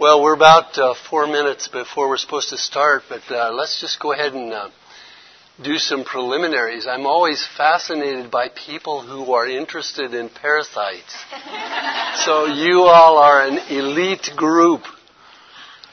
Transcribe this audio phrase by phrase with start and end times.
[0.00, 4.00] Well, we're about uh, four minutes before we're supposed to start, but uh, let's just
[4.00, 4.70] go ahead and uh,
[5.62, 6.86] do some preliminaries.
[6.86, 11.14] I'm always fascinated by people who are interested in parasites.
[12.24, 14.80] so you all are an elite group.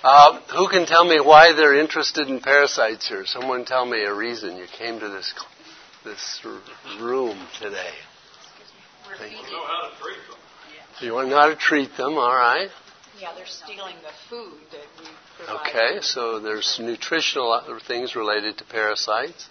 [0.01, 3.25] Uh, who can tell me why they're interested in parasites here?
[3.25, 5.33] Someone tell me a reason you came to this
[6.05, 6.45] this
[7.01, 7.91] room today.
[9.17, 9.51] Thank you.
[9.51, 11.01] Know how to treat them.
[11.01, 12.69] You want to know how to treat them, all right?
[13.19, 15.67] Yeah, they're stealing the food that we provide.
[15.67, 19.49] Okay, so there's nutritional things related to parasites.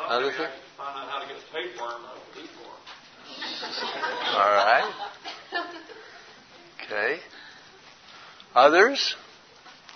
[0.00, 0.50] Other things?
[0.76, 2.80] Find out how to get tapeworm out of deepworm.
[4.34, 4.92] All right.
[6.82, 7.20] Okay.
[8.54, 9.14] Others?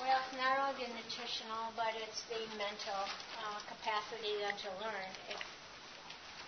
[0.01, 3.03] Well, it's not only the nutritional, but it's the mental
[3.43, 5.11] uh, capacity then to learn.
[5.29, 5.43] If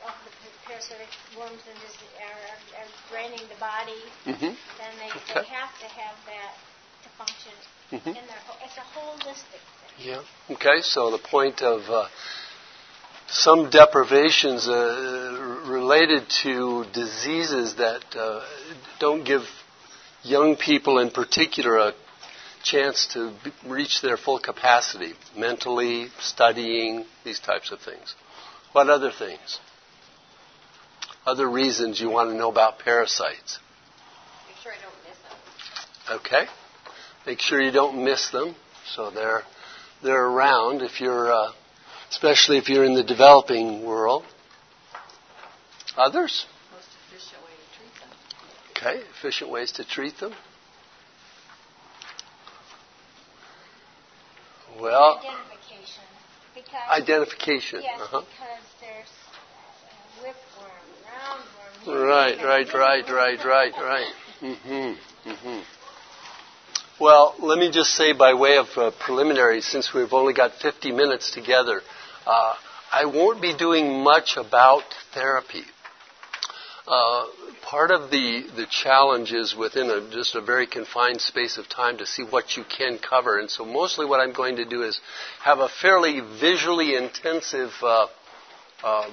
[0.07, 0.31] of the
[0.67, 4.53] parasitic worms and this are, are, are draining the body, mm-hmm.
[4.53, 5.43] then they, okay.
[5.43, 6.53] they have to have that
[7.03, 7.57] to function
[7.93, 8.09] mm-hmm.
[8.09, 8.43] in their.
[8.65, 10.15] It's a holistic thing.
[10.15, 10.55] Yeah.
[10.55, 10.81] Okay.
[10.83, 12.07] So the point of uh,
[13.29, 18.45] some deprivations uh, related to diseases that uh,
[18.99, 19.43] don't give
[20.23, 21.93] young people in particular a
[22.63, 23.33] chance to
[23.67, 28.15] reach their full capacity mentally, studying, these types of things.
[28.73, 29.61] What other things?
[31.29, 33.59] Other reasons you want to know about parasites?
[34.49, 36.19] Make sure I don't miss them.
[36.21, 36.51] Okay.
[37.27, 38.57] Make sure you don't miss them.
[38.95, 39.43] So they're
[40.03, 41.53] they're around if you're uh,
[42.11, 44.25] especially if you're in the developing world.
[45.99, 46.47] Others?
[46.73, 49.01] Most efficient way to treat them.
[49.01, 50.33] Okay, efficient ways to treat them.
[54.81, 56.05] Well, identification.
[56.55, 57.81] Because, identification.
[57.83, 58.21] Yes, uh-huh.
[58.21, 59.13] because there's
[60.23, 60.98] whipworm, roundworm.
[61.87, 64.13] Right, right, right, right, right, right.
[64.43, 65.31] Mm-hmm.
[65.31, 65.61] Mm-hmm.
[67.01, 70.93] Well, let me just say by way of uh, preliminary, since we've only got 50
[70.93, 71.81] minutes together,
[72.27, 72.55] uh,
[72.93, 74.83] I won't be doing much about
[75.15, 75.63] therapy.
[76.87, 77.27] Uh,
[77.63, 81.99] part of the, the challenge is within a, just a very confined space of time
[81.99, 83.39] to see what you can cover.
[83.39, 85.01] And so mostly what I'm going to do is
[85.43, 88.07] have a fairly visually intensive uh,
[88.83, 89.11] uh,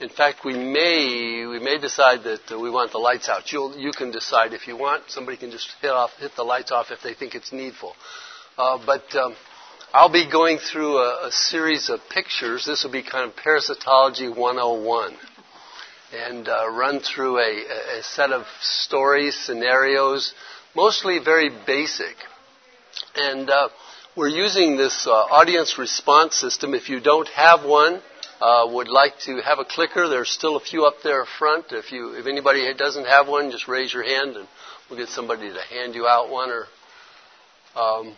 [0.00, 3.52] in fact, we may we may decide that uh, we want the lights out.
[3.52, 5.04] You'll, you can decide if you want.
[5.08, 7.94] Somebody can just hit off hit the lights off if they think it's needful.
[8.58, 9.34] Uh, but um,
[9.94, 12.64] I'll be going through a, a, series of pictures.
[12.66, 15.14] This will be kind of parasitology 101.
[16.14, 20.34] And uh, run through a, a, set of stories, scenarios,
[20.74, 22.16] mostly very basic.
[23.16, 23.68] And uh,
[24.16, 26.74] we're using this uh, audience response system.
[26.74, 28.02] If you don't have one,
[28.42, 31.66] uh, would like to have a clicker, there's still a few up there front.
[31.70, 34.48] If you, if anybody doesn't have one, just raise your hand and
[34.90, 36.50] we'll get somebody to hand you out one.
[36.50, 36.66] Or,
[37.76, 38.16] um,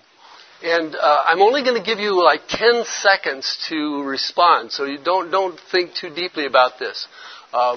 [0.63, 4.99] and uh, I'm only going to give you like 10 seconds to respond, so you
[5.03, 7.07] don't don't think too deeply about this.
[7.53, 7.77] Uh,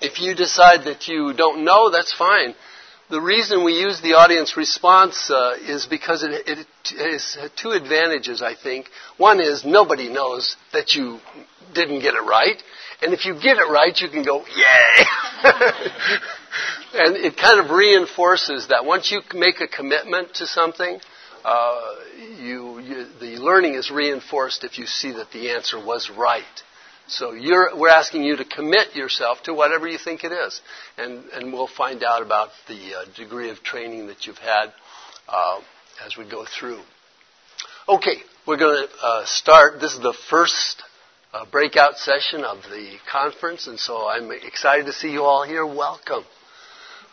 [0.00, 2.56] if you decide that you don't know, that's fine.
[3.12, 7.72] The reason we use the audience response uh, is because it, it, it has two
[7.72, 8.86] advantages, I think.
[9.18, 11.20] One is nobody knows that you
[11.74, 12.56] didn't get it right.
[13.02, 15.04] And if you get it right, you can go, yay!
[16.94, 20.98] and it kind of reinforces that once you make a commitment to something,
[21.44, 21.94] uh,
[22.40, 26.62] you, you, the learning is reinforced if you see that the answer was right.
[27.08, 30.60] So we're asking you to commit yourself to whatever you think it is.
[30.96, 34.72] And, and we'll find out about the uh, degree of training that you've had
[35.28, 35.60] uh,
[36.04, 36.80] as we go through.
[37.88, 39.80] Okay, we're going to uh, start.
[39.80, 40.82] This is the first
[41.32, 45.66] uh, breakout session of the conference, and so I'm excited to see you all here.
[45.66, 46.24] Welcome.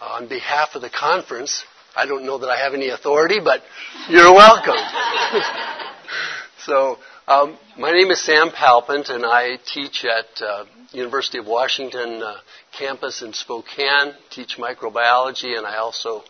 [0.01, 1.63] on behalf of the conference,
[1.95, 3.61] I don't know that I have any authority, but
[4.09, 4.75] you're welcome.
[6.65, 6.97] so,
[7.29, 12.37] um, my name is Sam Palpant, and I teach at uh, University of Washington uh,
[12.75, 14.15] campus in Spokane.
[14.31, 16.23] Teach microbiology, and I also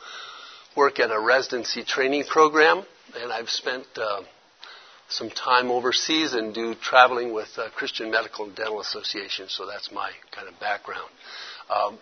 [0.76, 2.84] work at a residency training program.
[3.18, 4.24] And I've spent uh,
[5.08, 9.46] some time overseas and do traveling with uh, Christian Medical and Dental Association.
[9.48, 11.10] So that's my kind of background.
[11.74, 11.98] Um,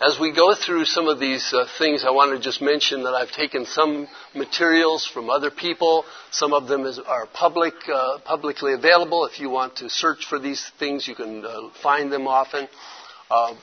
[0.00, 3.10] as we go through some of these uh, things, I want to just mention that
[3.10, 6.06] I've taken some materials from other people.
[6.30, 9.26] Some of them is, are public, uh, publicly available.
[9.26, 12.66] If you want to search for these things, you can uh, find them often.
[13.30, 13.54] Uh,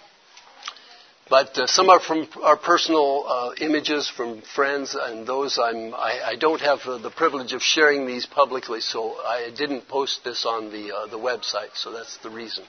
[1.28, 6.22] but uh, some are from our personal uh, images from friends, and those I'm, I,
[6.24, 10.46] I don't have uh, the privilege of sharing these publicly, so I didn't post this
[10.46, 12.64] on the, the website, so that's the reason.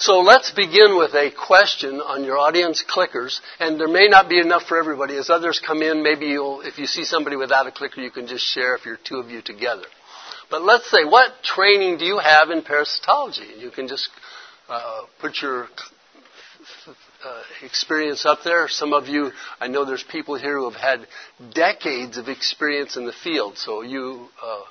[0.00, 4.40] So let's begin with a question on your audience clickers, and there may not be
[4.40, 5.14] enough for everybody.
[5.18, 8.26] As others come in, maybe you'll, if you see somebody without a clicker, you can
[8.26, 9.84] just share if you're two of you together.
[10.50, 13.60] But let's say, what training do you have in parasitology?
[13.60, 14.08] You can just
[14.70, 15.64] uh, put your
[17.22, 18.68] uh, experience up there.
[18.68, 21.06] Some of you, I know there's people here who have had
[21.52, 24.62] decades of experience in the field, so you uh,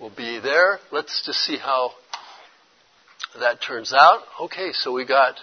[0.00, 0.78] will be there.
[0.90, 1.90] Let's just see how
[3.38, 4.22] that turns out.
[4.40, 5.36] Okay, so we got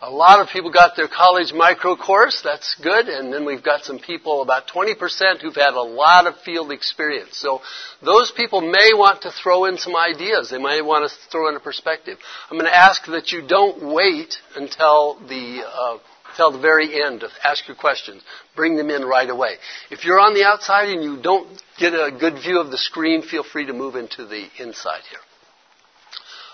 [0.00, 2.40] a lot of people got their college micro course.
[2.44, 3.08] That's good.
[3.08, 7.36] And then we've got some people, about 20% who've had a lot of field experience.
[7.36, 7.60] So
[8.00, 10.50] those people may want to throw in some ideas.
[10.50, 12.16] They might want to throw in a perspective.
[12.48, 15.98] I'm going to ask that you don't wait until the, uh,
[16.30, 18.22] until the very end to ask your questions.
[18.54, 19.54] Bring them in right away.
[19.90, 23.22] If you're on the outside and you don't get a good view of the screen,
[23.22, 25.20] feel free to move into the inside here.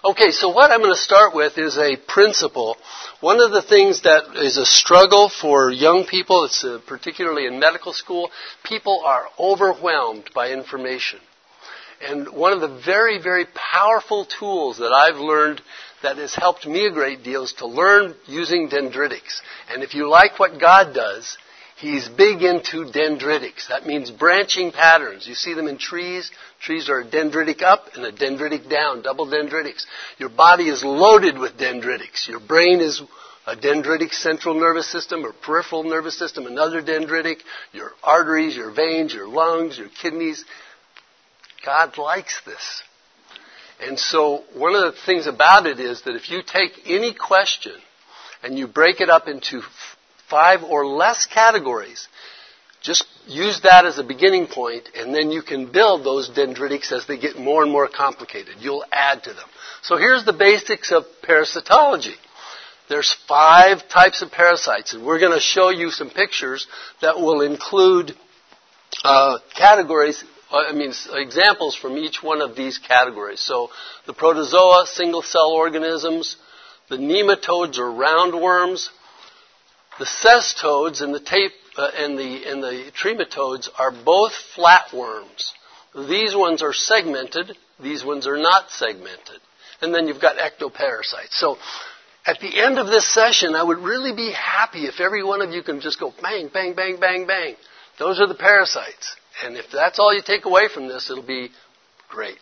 [0.04, 2.76] Okay, so what I'm going to start with is a principle.
[3.22, 7.58] One of the things that is a struggle for young people, it's uh, particularly in
[7.58, 8.30] medical school,
[8.64, 11.20] people are overwhelmed by information.
[12.06, 15.62] And one of the very, very powerful tools that I've learned
[16.02, 19.40] that has helped me a great deal is to learn using dendritics.
[19.72, 21.38] And if you like what God does,
[21.84, 23.68] He's big into dendritics.
[23.68, 25.26] That means branching patterns.
[25.26, 26.30] You see them in trees.
[26.58, 29.84] Trees are a dendritic up and a dendritic down, double dendritics.
[30.16, 32.26] Your body is loaded with dendritics.
[32.26, 33.02] Your brain is
[33.46, 37.40] a dendritic central nervous system or peripheral nervous system, another dendritic.
[37.72, 40.42] Your arteries, your veins, your lungs, your kidneys.
[41.66, 42.82] God likes this.
[43.86, 47.74] And so one of the things about it is that if you take any question
[48.42, 49.60] and you break it up into
[50.28, 52.08] five or less categories.
[52.82, 57.06] Just use that as a beginning point, and then you can build those dendritics as
[57.06, 58.56] they get more and more complicated.
[58.60, 59.48] You'll add to them.
[59.82, 62.16] So here's the basics of parasitology.
[62.90, 66.66] There's five types of parasites, and we're going to show you some pictures
[67.00, 68.12] that will include
[69.02, 70.22] uh, categories
[70.54, 73.40] uh, I mean, examples from each one of these categories.
[73.40, 73.70] So
[74.06, 76.36] the protozoa, single cell organisms,
[76.88, 78.88] the nematodes or roundworms,
[79.98, 85.52] the cestodes and the tape uh, and the and the trematodes are both flatworms.
[86.08, 87.56] These ones are segmented.
[87.80, 89.40] These ones are not segmented.
[89.80, 91.32] And then you've got ectoparasites.
[91.32, 91.56] So
[92.26, 95.50] at the end of this session, I would really be happy if every one of
[95.50, 97.56] you can just go bang, bang, bang, bang, bang.
[97.98, 99.16] Those are the parasites.
[99.44, 101.50] And if that's all you take away from this, it'll be
[102.08, 102.38] great.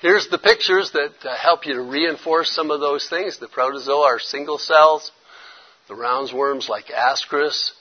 [0.00, 3.38] Here's the pictures that uh, help you to reinforce some of those things.
[3.38, 5.10] The protozoa are single cells.
[5.92, 7.72] The roundworms like ascaris,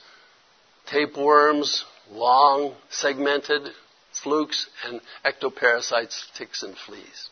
[0.85, 3.71] tapeworms, long, segmented,
[4.21, 7.29] flukes, and ectoparasites, ticks, and fleas.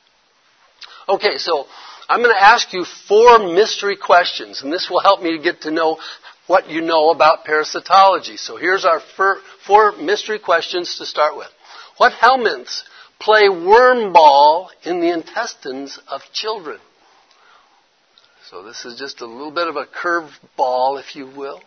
[1.10, 1.66] Okay, so
[2.08, 5.64] I'm going to ask you four mystery questions, and this will help me to get
[5.64, 6.00] to know
[6.48, 8.40] what you know about parasitology.
[8.40, 9.02] So here's our
[9.68, 11.50] four mystery questions to start with.
[11.98, 12.84] What helminths
[13.20, 16.80] play worm ball in the intestines of children?
[18.50, 21.62] So this is just a little bit of a curved ball, if you will.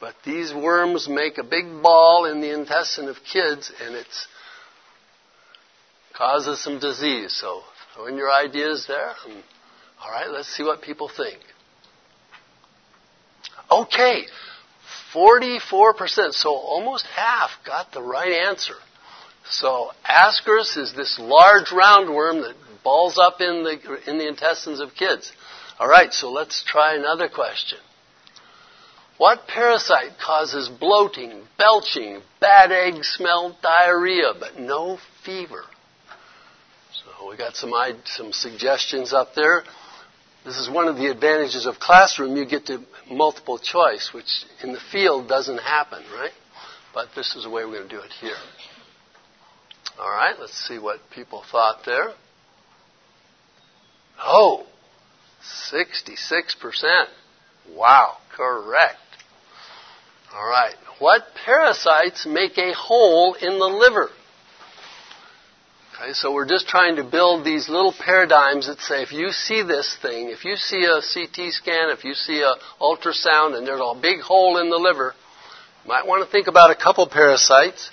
[0.00, 4.06] But these worms make a big ball in the intestine of kids, and it
[6.16, 7.32] causes some disease.
[7.32, 7.62] So
[7.94, 9.12] throw in your ideas there.
[9.26, 9.42] And,
[10.02, 11.38] all right, let's see what people think.
[13.70, 14.24] Okay,
[15.14, 18.74] 44%, so almost half got the right answer.
[19.48, 24.94] So Ascaris is this large roundworm that balls up in the, in the intestines of
[24.94, 25.32] kids.
[25.78, 27.78] All right, so let's try another question.
[29.18, 35.64] What parasite causes bloating, belching, bad egg smell, diarrhea, but no fever?
[36.92, 37.72] So we got some
[38.04, 39.62] some suggestions up there.
[40.44, 42.36] This is one of the advantages of classroom.
[42.36, 44.26] You get to multiple choice, which
[44.62, 46.32] in the field doesn't happen, right?
[46.92, 48.36] But this is the way we're going to do it here.
[50.00, 52.12] All right, let's see what people thought there.
[54.18, 54.66] Oh,
[55.72, 57.06] 66%.
[57.74, 58.98] Wow, correct.
[60.34, 60.74] All right.
[60.98, 64.10] What parasites make a hole in the liver?
[65.94, 69.62] Okay, so we're just trying to build these little paradigms that say if you see
[69.62, 73.80] this thing, if you see a CT scan, if you see a ultrasound and there's
[73.80, 75.14] a big hole in the liver,
[75.84, 77.90] you might want to think about a couple parasites.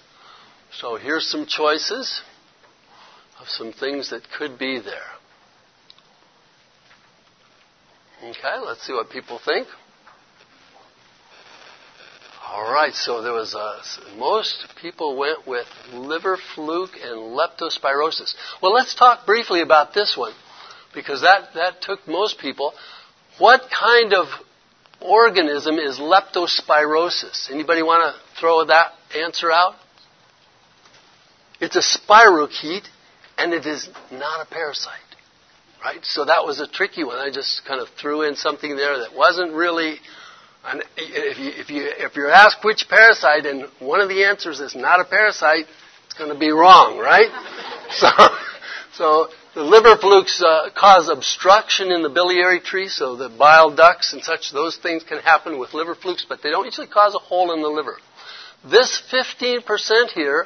[0.71, 2.21] So here's some choices
[3.39, 5.18] of some things that could be there.
[8.21, 9.67] Okay, let's see what people think.
[12.51, 18.33] All right, so there was uh, a, most people went with liver fluke and leptospirosis.
[18.61, 20.33] Well, let's talk briefly about this one
[20.93, 22.73] because that, that took most people.
[23.37, 24.27] What kind of
[24.99, 27.51] organism is leptospirosis?
[27.51, 29.75] Anybody want to throw that answer out?
[31.61, 32.87] It's a spirochete,
[33.37, 35.08] and it is not a parasite.
[35.81, 36.03] Right?
[36.03, 37.17] So that was a tricky one.
[37.17, 39.97] I just kind of threw in something there that wasn't really.
[40.97, 44.75] If, you, if, you, if you're asked which parasite, and one of the answers is
[44.75, 45.65] not a parasite,
[46.05, 47.29] it's going to be wrong, right?
[47.91, 48.09] so,
[48.93, 54.13] so the liver flukes uh, cause obstruction in the biliary tree, so the bile ducts
[54.13, 57.19] and such, those things can happen with liver flukes, but they don't usually cause a
[57.19, 57.97] hole in the liver.
[58.69, 60.45] This 15% here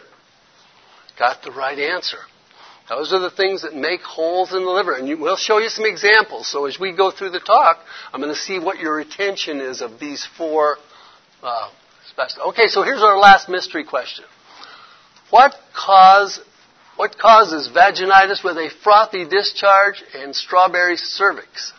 [1.18, 2.20] got the right answer.
[2.90, 4.94] Those are the things that make holes in the liver.
[4.96, 6.48] And you, we'll show you some examples.
[6.48, 7.80] So as we go through the talk,
[8.12, 10.78] I'm going to see what your retention is of these four.
[11.42, 11.70] Uh,
[12.48, 14.26] okay, so here's our last mystery question.
[15.30, 16.40] What cause
[16.96, 21.74] what causes vaginitis with a frothy discharge and strawberry cervix?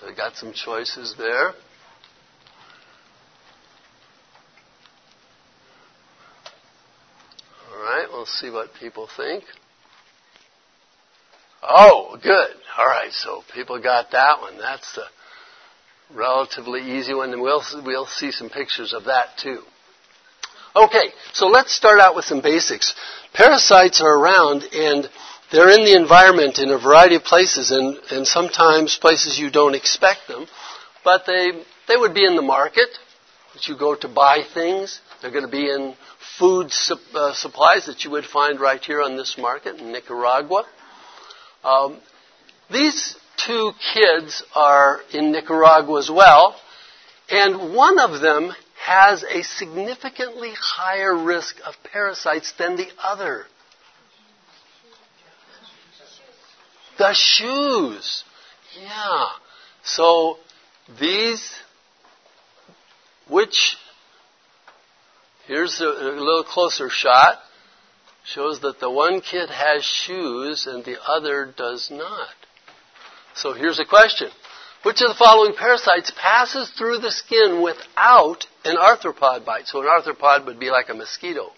[0.00, 1.52] So I got some choices there.
[7.78, 9.44] All right, we'll see what people think.
[11.62, 12.50] Oh, good.
[12.76, 14.58] All right, so people got that one.
[14.58, 15.04] That's the
[16.12, 19.62] relatively easy one, and we'll we'll see some pictures of that too.
[20.74, 22.96] Okay, so let's start out with some basics.
[23.32, 25.08] Parasites are around and
[25.52, 29.74] they're in the environment in a variety of places and, and sometimes places you don't
[29.74, 30.46] expect them,
[31.04, 31.50] but they,
[31.88, 32.88] they would be in the market
[33.54, 35.00] that you go to buy things.
[35.20, 35.94] They're going to be in
[36.38, 36.70] food
[37.14, 40.64] uh, supplies that you would find right here on this market in Nicaragua.
[41.64, 41.98] Um,
[42.70, 46.54] these two kids are in Nicaragua as well,
[47.30, 48.52] and one of them
[48.84, 53.44] has a significantly higher risk of parasites than the other.
[56.98, 58.24] The shoes.
[58.80, 59.26] Yeah.
[59.84, 60.38] So
[61.00, 61.54] these,
[63.28, 63.76] which,
[65.48, 67.38] here's a, a little closer shot,
[68.24, 72.28] shows that the one kid has shoes and the other does not.
[73.34, 74.28] So here's a question.
[74.84, 79.66] Which of the following parasites passes through the skin without an arthropod bite?
[79.66, 81.50] So an arthropod would be like a mosquito.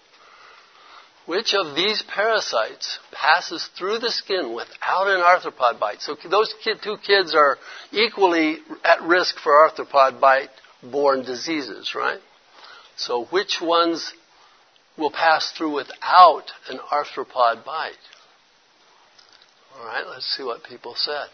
[1.27, 6.01] Which of these parasites passes through the skin without an arthropod bite?
[6.01, 7.57] So those two kids are
[7.91, 10.49] equally at risk for arthropod bite
[10.81, 12.19] borne diseases, right?
[13.01, 14.13] So which ones
[14.95, 17.93] will pass through without an arthropod bite?
[19.75, 21.27] All right, let's see what people said.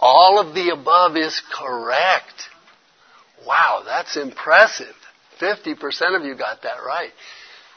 [0.00, 2.48] All of the above is correct.
[3.46, 4.94] Wow, that's impressive.
[5.40, 7.12] 50% of you got that right.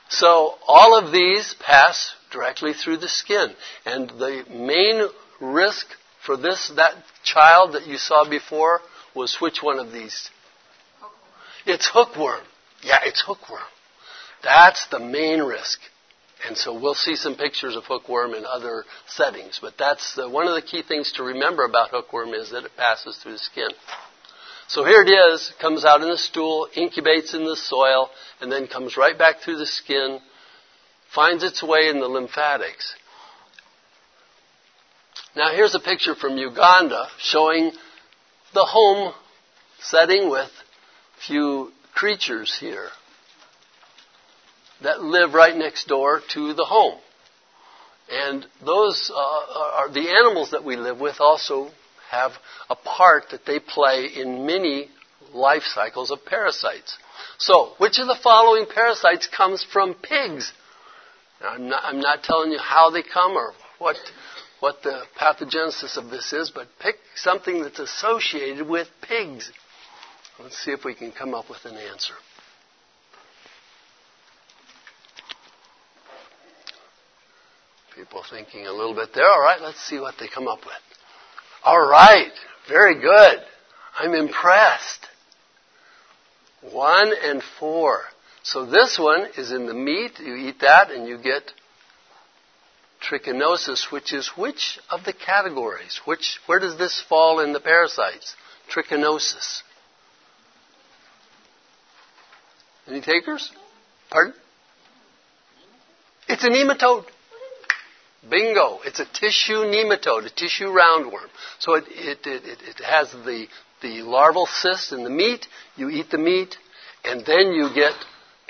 [0.10, 3.54] So all of these pass directly through the skin.
[3.86, 5.08] And the main
[5.40, 5.86] risk
[6.26, 8.82] for this, that child that you saw before,
[9.14, 10.32] was which one of these?
[11.66, 12.42] It's hookworm.
[12.84, 13.62] Yeah, it's hookworm.
[14.44, 15.80] That's the main risk.
[16.48, 19.60] And so we'll see some pictures of hookworm in other settings.
[19.62, 23.18] But that's one of the key things to remember about hookworm is that it passes
[23.18, 23.70] through the skin.
[24.68, 28.68] So here it is, comes out in the stool, incubates in the soil, and then
[28.68, 30.20] comes right back through the skin,
[31.14, 32.94] finds its way in the lymphatics.
[35.36, 37.72] Now here's a picture from Uganda showing
[38.54, 39.14] the home
[39.82, 40.52] setting with
[41.26, 42.90] few creatures here
[44.82, 46.98] that live right next door to the home.
[48.12, 51.70] And those uh, are the animals that we live with also
[52.10, 52.32] have
[52.70, 54.90] a part that they play in many
[55.34, 56.98] life cycles of parasites.
[57.38, 60.52] So, which of the following parasites comes from pigs?
[61.42, 63.98] Now, I'm, not, I'm not telling you how they come or what,
[64.60, 69.52] what the pathogenesis of this is, but pick something that's associated with pigs.
[70.42, 72.14] Let's see if we can come up with an answer.
[77.96, 79.28] People thinking a little bit there.
[79.28, 80.74] All right, let's see what they come up with.
[81.66, 82.32] All right,
[82.70, 83.40] very good.
[83.98, 85.08] I'm impressed.
[86.72, 88.04] One and four.
[88.44, 90.20] So this one is in the meat.
[90.20, 91.52] You eat that and you get
[93.02, 96.00] trichinosis, which is which of the categories?
[96.06, 98.36] Which, where does this fall in the parasites?
[98.74, 99.64] Trichinosis.
[102.90, 103.52] Any takers?
[104.10, 104.34] Pardon?
[106.28, 107.06] It's a nematode.
[108.30, 108.80] Bingo.
[108.84, 111.30] It's a tissue nematode, a tissue roundworm.
[111.60, 113.48] So it, it, it, it has the,
[113.82, 115.48] the larval cyst in the meat.
[115.76, 116.56] You eat the meat,
[117.04, 117.94] and then you get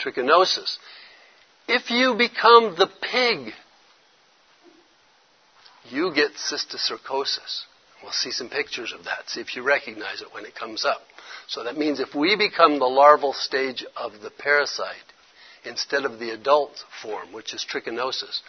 [0.03, 0.77] trichinosis.
[1.67, 3.53] If you become the pig,
[5.89, 7.63] you get cysticercosis.
[8.01, 9.27] We'll see some pictures of that.
[9.27, 11.01] See if you recognize it when it comes up.
[11.47, 14.95] So that means if we become the larval stage of the parasite
[15.65, 18.39] instead of the adult form, which is trichinosis,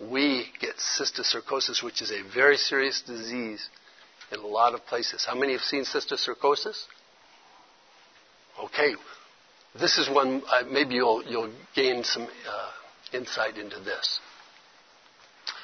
[0.00, 3.68] we get cysticercosis, which is a very serious disease
[4.30, 5.24] in a lot of places.
[5.26, 6.84] How many have seen cysticercosis?
[8.64, 8.94] Okay,
[9.78, 12.70] this is one, uh, maybe you'll, you'll gain some uh,
[13.16, 14.20] insight into this.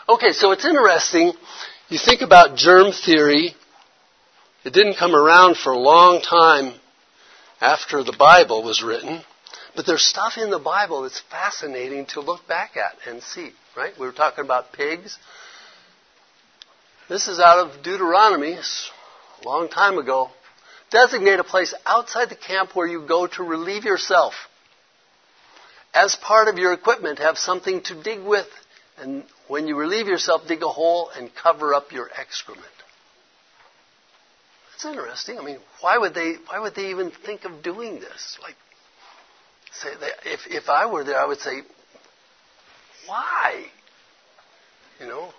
[0.09, 1.33] Okay, so it's interesting.
[1.88, 3.54] You think about germ theory.
[4.64, 6.73] It didn't come around for a long time
[7.61, 9.23] after the Bible was written,
[9.76, 13.92] but there's stuff in the Bible that's fascinating to look back at and see, right?
[14.00, 15.18] We were talking about pigs.
[17.11, 20.30] This is out of Deuteronomy, a long time ago.
[20.90, 24.33] Designate a place outside the camp where you go to relieve yourself.
[25.92, 28.49] As part of your equipment, have something to dig with,
[28.97, 32.64] and when you relieve yourself, dig a hole and cover up your excrement.
[34.85, 35.38] That's interesting.
[35.38, 36.35] I mean, why would they?
[36.47, 38.38] Why would they even think of doing this?
[38.43, 38.57] Like,
[39.73, 41.62] say, they, if if I were there, I would say,
[43.07, 43.64] why?
[45.00, 45.31] You know,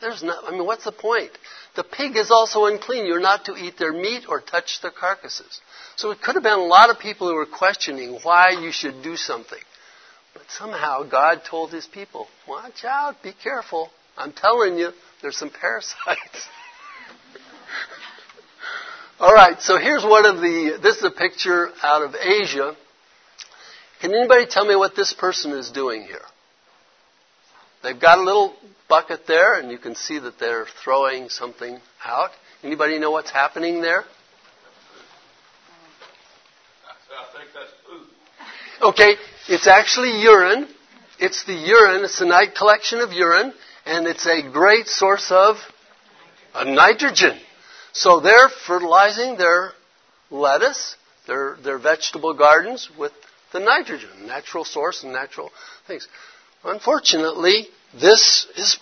[0.00, 0.44] there's not.
[0.44, 1.30] I mean, what's the point?
[1.74, 3.06] The pig is also unclean.
[3.06, 5.60] You're not to eat their meat or touch their carcasses.
[5.96, 9.02] So it could have been a lot of people who were questioning why you should
[9.02, 9.58] do something.
[10.32, 13.90] But somehow God told his people, watch out, be careful.
[14.16, 16.48] I'm telling you, there's some parasites.
[19.18, 22.76] All right, so here's one of the, this is a picture out of Asia.
[24.02, 26.20] Can anybody tell me what this person is doing here?
[27.82, 28.54] They've got a little
[28.90, 32.28] bucket there, and you can see that they're throwing something out.
[32.62, 34.04] Anybody know what's happening there?
[37.08, 38.06] I think that's food.
[38.90, 39.14] Okay,
[39.48, 40.68] it's actually urine.
[41.18, 42.04] It's the urine.
[42.04, 43.54] It's a night collection of urine,
[43.86, 45.56] and it's a great source of
[46.52, 47.40] uh, nitrogen.
[47.96, 49.72] So they're fertilizing their
[50.30, 53.12] lettuce, their, their vegetable gardens with
[53.54, 55.50] the nitrogen, natural source and natural
[55.86, 56.06] things.
[56.62, 57.68] Unfortunately,
[57.98, 58.78] this is,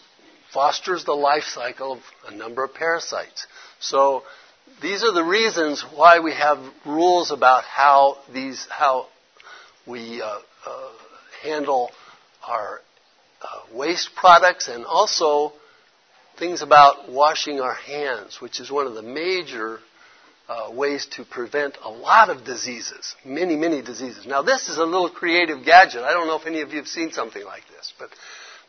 [0.53, 3.47] fosters the life cycle of a number of parasites.
[3.79, 4.25] So
[4.83, 9.07] these are the reasons why we have rules about how these how
[9.87, 10.91] we uh, uh,
[11.43, 11.91] handle
[12.47, 12.81] our
[13.43, 15.53] uh, waste products and also
[16.38, 19.79] things about washing our hands, which is one of the major
[20.49, 24.27] uh, ways to prevent a lot of diseases, many, many diseases.
[24.27, 26.03] Now, this is a little creative gadget.
[26.03, 28.11] I don't know if any of you have seen something like this, but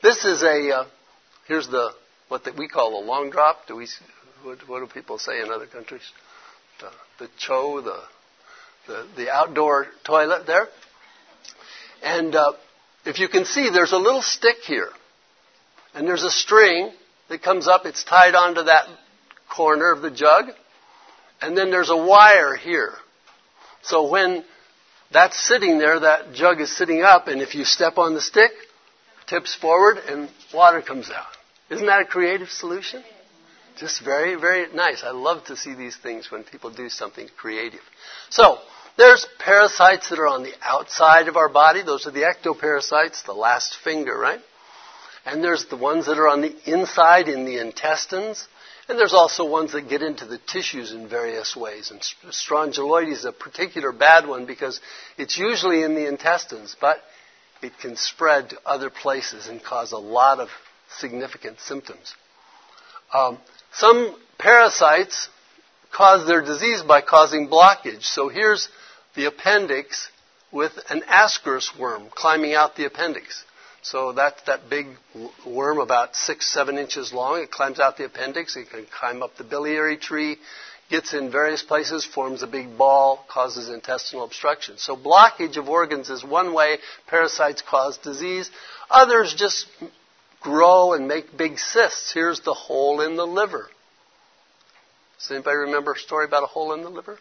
[0.01, 0.71] this is a.
[0.71, 0.85] Uh,
[1.47, 1.91] here's the
[2.29, 3.67] what the, we call a long drop.
[3.67, 3.87] Do we?
[4.43, 6.03] What, what, do people say in other countries?
[6.79, 7.99] The, the cho, the,
[8.87, 10.67] the the outdoor toilet there.
[12.03, 12.53] And uh,
[13.05, 14.89] if you can see, there's a little stick here,
[15.93, 16.91] and there's a string
[17.29, 17.85] that comes up.
[17.85, 18.87] It's tied onto that
[19.49, 20.45] corner of the jug,
[21.41, 22.93] and then there's a wire here.
[23.83, 24.43] So when
[25.11, 28.51] that's sitting there, that jug is sitting up, and if you step on the stick,
[29.27, 31.25] tips forward, and water comes out.
[31.69, 33.03] Isn't that a creative solution?
[33.77, 35.03] Just very, very nice.
[35.03, 37.81] I love to see these things when people do something creative.
[38.29, 38.59] So,
[38.97, 41.83] there's parasites that are on the outside of our body.
[41.83, 44.39] Those are the ectoparasites, the last finger, right?
[45.25, 48.47] And there's the ones that are on the inside in the intestines.
[48.87, 51.91] And there's also ones that get into the tissues in various ways.
[51.91, 51.99] And
[52.31, 54.79] strongyloides is a particular bad one because
[55.17, 56.97] it's usually in the intestines, but
[57.63, 60.49] it can spread to other places and cause a lot of
[60.99, 62.13] significant symptoms.
[63.11, 63.39] Um,
[63.73, 65.29] some parasites
[65.91, 68.03] cause their disease by causing blockage.
[68.03, 68.69] So here's
[69.15, 70.09] the appendix
[70.51, 73.43] with an ascaris worm climbing out the appendix.
[73.85, 74.87] So that's that big
[75.45, 77.39] worm about six, seven inches long.
[77.39, 78.55] It climbs out the appendix.
[78.55, 80.37] It can climb up the biliary tree,
[80.89, 84.79] gets in various places, forms a big ball, causes intestinal obstruction.
[84.79, 88.49] So blockage of organs is one way parasites cause disease.
[88.89, 89.67] Others just
[90.41, 92.11] grow and make big cysts.
[92.11, 93.69] Here's the hole in the liver.
[95.19, 97.19] Does anybody remember a story about a hole in the liver?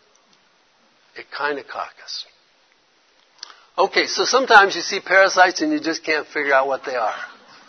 [1.19, 2.25] Echinococcus.
[3.77, 7.17] Okay, so sometimes you see parasites and you just can't figure out what they are.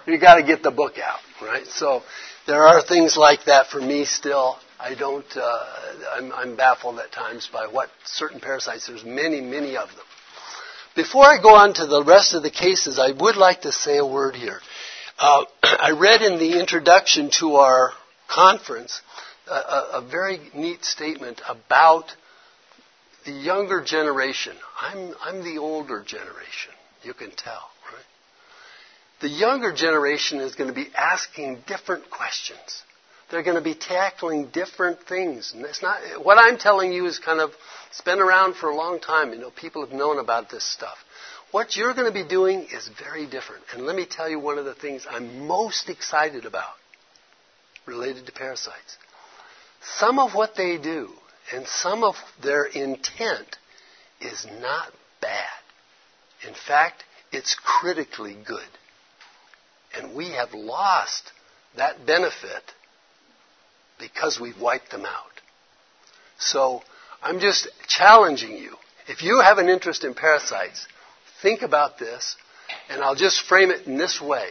[0.06, 1.66] You got to get the book out, right?
[1.66, 2.04] So
[2.46, 4.58] there are things like that for me still.
[4.80, 5.26] I don't.
[5.36, 5.66] Uh,
[6.12, 8.86] I'm, I'm baffled at times by what certain parasites.
[8.86, 10.06] There's many, many of them.
[10.96, 13.98] Before I go on to the rest of the cases, I would like to say
[13.98, 14.60] a word here.
[15.18, 17.94] Uh, I read in the introduction to our
[18.28, 19.02] conference
[19.50, 22.14] a, a, a very neat statement about
[23.26, 24.56] the younger generation,
[24.86, 28.10] I'm, I'm the older generation, you can tell, right?
[29.22, 32.84] The younger generation is going to be asking different questions.
[33.30, 35.54] they're going to be tackling different things.
[35.54, 37.52] And it's not, what I'm telling you is kind of,
[37.90, 39.32] it's been around for a long time.
[39.34, 40.98] You know, people have known about this stuff.
[41.52, 43.64] What you're going to be doing is very different.
[43.74, 46.76] And let me tell you one of the things I'm most excited about
[47.88, 48.98] related to parasites.
[49.98, 51.10] Some of what they do
[51.54, 53.58] and some of their intent
[54.26, 55.48] is not bad.
[56.48, 58.60] In fact, it's critically good.
[59.96, 61.32] And we have lost
[61.78, 62.64] that benefit
[64.00, 65.42] because we've wiped them out.
[66.38, 66.82] So
[67.22, 68.76] I'm just challenging you.
[69.08, 70.88] If you have an interest in parasites,
[71.42, 72.36] think about this,
[72.90, 74.48] and I'll just frame it in this way.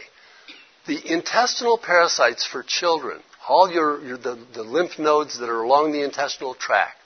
[0.87, 5.91] The intestinal parasites for children, all your, your the, the lymph nodes that are along
[5.91, 6.97] the intestinal tract,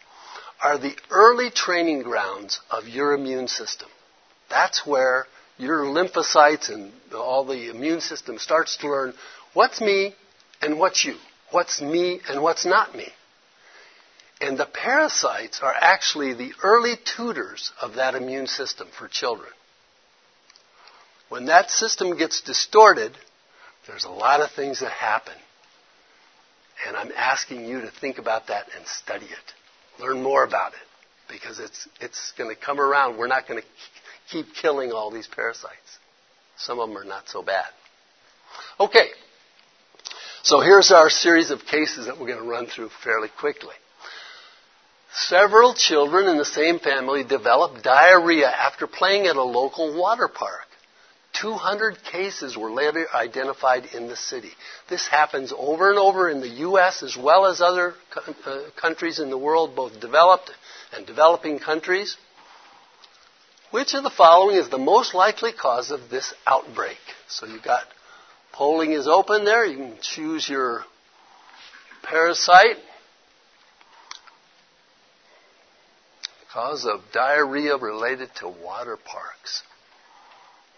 [0.62, 3.90] are the early training grounds of your immune system.
[4.50, 5.26] That's where
[5.58, 9.14] your lymphocytes and all the immune system starts to learn
[9.54, 10.16] what's me
[10.62, 11.16] and what's you,
[11.52, 13.08] what's me and what's not me.
[14.42, 19.50] And the parasites are actually the early tutors of that immune system for children.
[21.28, 23.12] When that system gets distorted,
[23.86, 25.36] there's a lot of things that happen.
[26.88, 29.54] And I'm asking you to think about that and study it.
[30.00, 30.80] Learn more about it.
[31.32, 33.18] Because it's, it's going to come around.
[33.18, 33.68] We're not going to
[34.32, 36.00] keep killing all these parasites.
[36.58, 37.68] Some of them are not so bad.
[38.80, 39.08] Okay.
[40.44, 43.76] So here's our series of cases that we're going to run through fairly quickly.
[45.12, 50.69] Several children in the same family developed diarrhea after playing at a local water park.
[51.42, 54.52] 200 cases were later identified in the city.
[54.90, 57.02] This happens over and over in the U.S.
[57.02, 57.94] as well as other
[58.46, 60.52] uh, countries in the world, both developed
[60.94, 62.18] and developing countries.
[63.72, 66.98] Which of the following is the most likely cause of this outbreak?
[67.28, 67.84] So you've got
[68.52, 69.64] polling is open there.
[69.64, 70.84] You can choose your
[72.04, 72.78] parasite.
[76.52, 79.62] Cause of diarrhea related to water parks.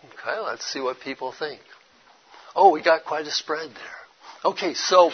[0.05, 1.61] Okay, let's see what people think.
[2.55, 4.01] Oh, we got quite a spread there.
[4.51, 5.11] Okay, so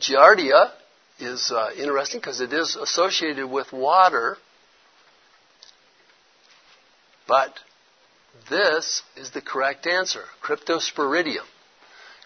[0.00, 0.70] Giardia
[1.18, 4.38] is uh, interesting because it is associated with water,
[7.28, 7.52] but
[8.48, 11.44] this is the correct answer Cryptosporidium.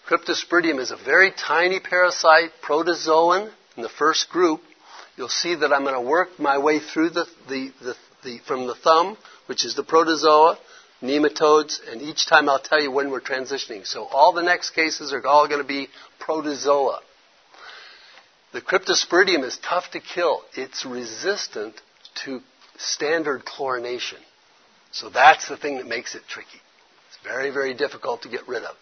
[0.07, 4.61] Cryptosporidium is a very tiny parasite, protozoan in the first group.
[5.17, 8.67] You'll see that I'm going to work my way through the, the, the, the from
[8.67, 10.57] the thumb, which is the protozoa,
[11.01, 13.85] nematodes, and each time I'll tell you when we're transitioning.
[13.85, 15.87] So all the next cases are all going to be
[16.19, 16.99] protozoa.
[18.53, 20.41] The cryptosporidium is tough to kill.
[20.53, 21.75] It's resistant
[22.25, 22.41] to
[22.77, 24.19] standard chlorination.
[24.91, 26.59] So that's the thing that makes it tricky.
[27.07, 28.75] It's very, very difficult to get rid of.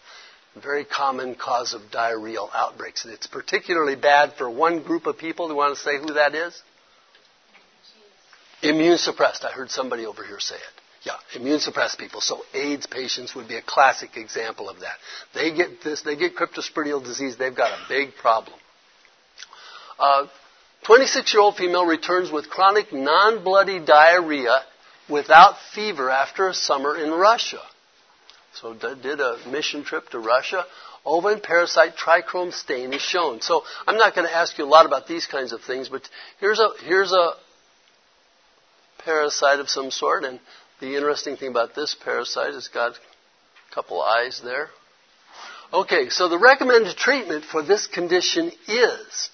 [0.60, 3.04] Very common cause of diarrheal outbreaks.
[3.04, 5.46] And it's particularly bad for one group of people.
[5.46, 6.60] Do you want to say who that is?
[8.62, 9.44] Immune suppressed.
[9.44, 10.79] I heard somebody over here say it.
[11.02, 12.20] Yeah, immune suppressed people.
[12.20, 14.96] So AIDS patients would be a classic example of that.
[15.34, 18.56] They get this, they get cryptosporidial disease, they've got a big problem.
[20.84, 24.60] 26 uh, female returns with chronic non bloody diarrhea
[25.08, 27.60] without fever after a summer in Russia.
[28.54, 30.64] So did a mission trip to Russia.
[31.06, 33.40] Oven parasite trichrome stain is shown.
[33.40, 36.02] So I'm not going to ask you a lot about these kinds of things, but
[36.40, 37.32] here's a here's a
[39.04, 40.40] parasite of some sort, and
[40.80, 44.68] the interesting thing about this parasite, it's got a couple eyes there.
[45.72, 49.30] Okay, so the recommended treatment for this condition is.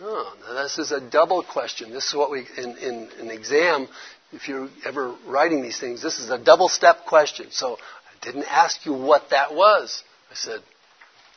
[0.00, 1.92] Oh, this is a double question.
[1.92, 3.88] This is what we, in, in an exam,
[4.32, 7.46] if you're ever writing these things, this is a double step question.
[7.50, 10.04] So I didn't ask you what that was.
[10.30, 10.60] I said,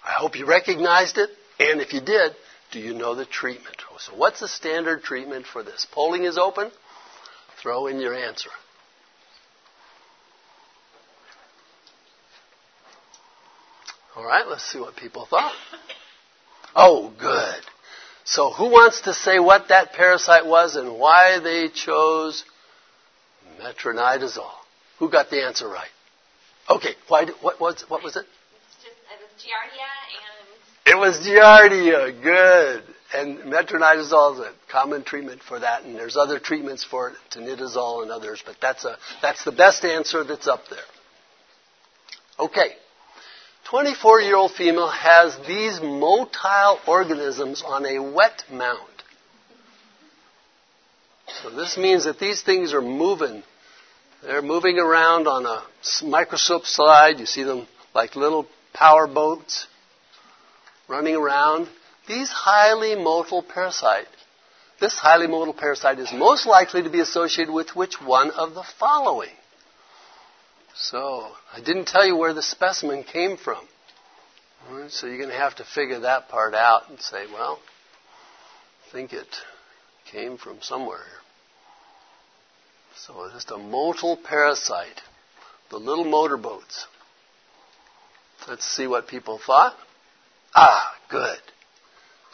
[0.06, 2.34] I hope you recognized it, and if you did,
[2.72, 3.78] do you know the treatment?
[4.00, 5.86] So what's the standard treatment for this?
[5.92, 6.72] Polling is open.
[7.62, 8.50] Throw in your answer.
[14.16, 15.54] All right, let's see what people thought.
[16.76, 17.62] Oh, good.
[18.26, 22.44] So, who wants to say what that parasite was and why they chose
[23.62, 24.52] metronidazole?
[25.00, 25.90] Who got the answer right?
[26.70, 27.26] Okay, why?
[27.42, 27.84] What was?
[27.88, 28.26] What was it?
[28.26, 29.90] It was Giardia
[30.26, 30.94] and.
[30.94, 32.22] It was Giardia.
[32.22, 32.84] Good.
[33.14, 38.04] And metronidazole is a common treatment for that, and there's other treatments for it, tinidazole
[38.04, 40.80] and others, but that's a that's the best answer that's up there.
[42.40, 42.76] Okay.
[43.72, 48.82] 24 year old female has these motile organisms on a wet mount.
[51.42, 53.44] So this means that these things are moving.
[54.24, 55.64] They're moving around on a
[56.06, 57.18] microscope slide.
[57.20, 59.68] You see them like little power boats.
[60.90, 61.70] running around.
[62.10, 64.08] These highly motile parasite.
[64.82, 68.66] This highly motile parasite is most likely to be associated with which one of the
[68.78, 69.32] following?
[70.84, 73.68] So, I didn't tell you where the specimen came from.
[74.90, 77.60] So you're going to have to figure that part out and say, well,
[78.88, 79.28] I think it
[80.12, 81.06] came from somewhere.
[82.96, 85.02] So just a motile parasite,
[85.70, 86.88] the little motorboats.
[88.48, 89.76] Let's see what people thought.
[90.56, 91.40] Ah, good.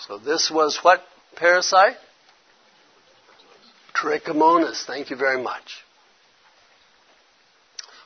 [0.07, 1.01] So this was what
[1.35, 1.97] parasite?
[3.93, 4.85] Trichomonas.
[4.85, 5.83] Thank you very much.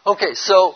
[0.05, 0.73] Okay, so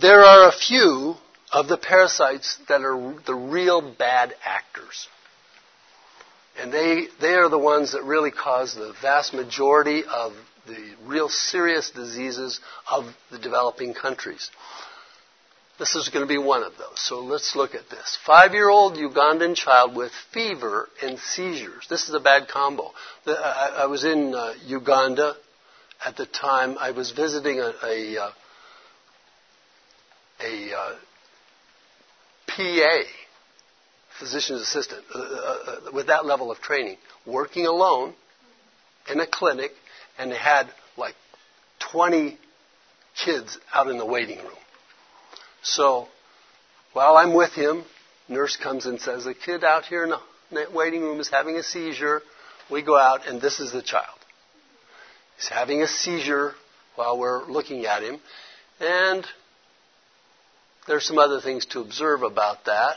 [0.00, 1.14] there are a few
[1.52, 5.06] of the parasites that are the real bad actors.
[6.58, 10.32] And they, they are the ones that really cause the vast majority of
[10.66, 12.58] the real serious diseases
[12.90, 14.50] of the developing countries.
[15.78, 16.96] This is going to be one of those.
[16.96, 18.18] So let's look at this.
[18.26, 21.86] Five year old Ugandan child with fever and seizures.
[21.88, 22.90] This is a bad combo.
[23.24, 25.36] I was in uh, Uganda
[26.04, 26.76] at the time.
[26.78, 28.30] I was visiting a, a, uh,
[30.40, 30.94] a, uh,
[32.46, 32.98] PA,
[34.18, 38.14] physician's assistant, uh, uh, with that level of training, working alone
[39.10, 39.72] in a clinic,
[40.18, 41.14] and had like
[41.92, 42.38] 20
[43.24, 44.52] kids out in the waiting room.
[45.62, 46.08] So
[46.92, 47.84] while I'm with him,
[48.28, 51.62] nurse comes and says, a kid out here in the waiting room is having a
[51.62, 52.22] seizure.
[52.70, 54.17] We go out, and this is the child.
[55.38, 56.54] He's having a seizure
[56.96, 58.20] while we're looking at him.
[58.80, 59.24] And
[60.88, 62.96] there's some other things to observe about that.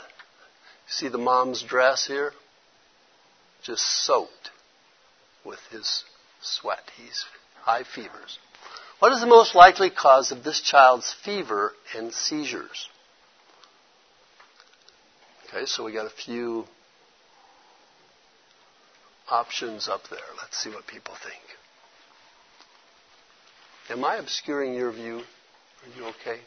[0.88, 2.32] See the mom's dress here?
[3.62, 4.50] Just soaked
[5.44, 6.02] with his
[6.40, 6.82] sweat.
[6.96, 7.24] He's
[7.60, 8.38] high fevers.
[8.98, 12.88] What is the most likely cause of this child's fever and seizures?
[15.48, 16.64] Okay, so we got a few
[19.30, 20.18] options up there.
[20.40, 21.42] Let's see what people think.
[23.90, 25.18] Am I obscuring your view?
[25.18, 26.40] Are you okay?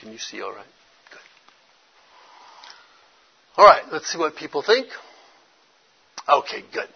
[0.00, 0.66] Can you see all right?
[1.10, 1.18] Good.
[3.56, 4.86] All right, let's see what people think.
[6.28, 6.88] Okay, good.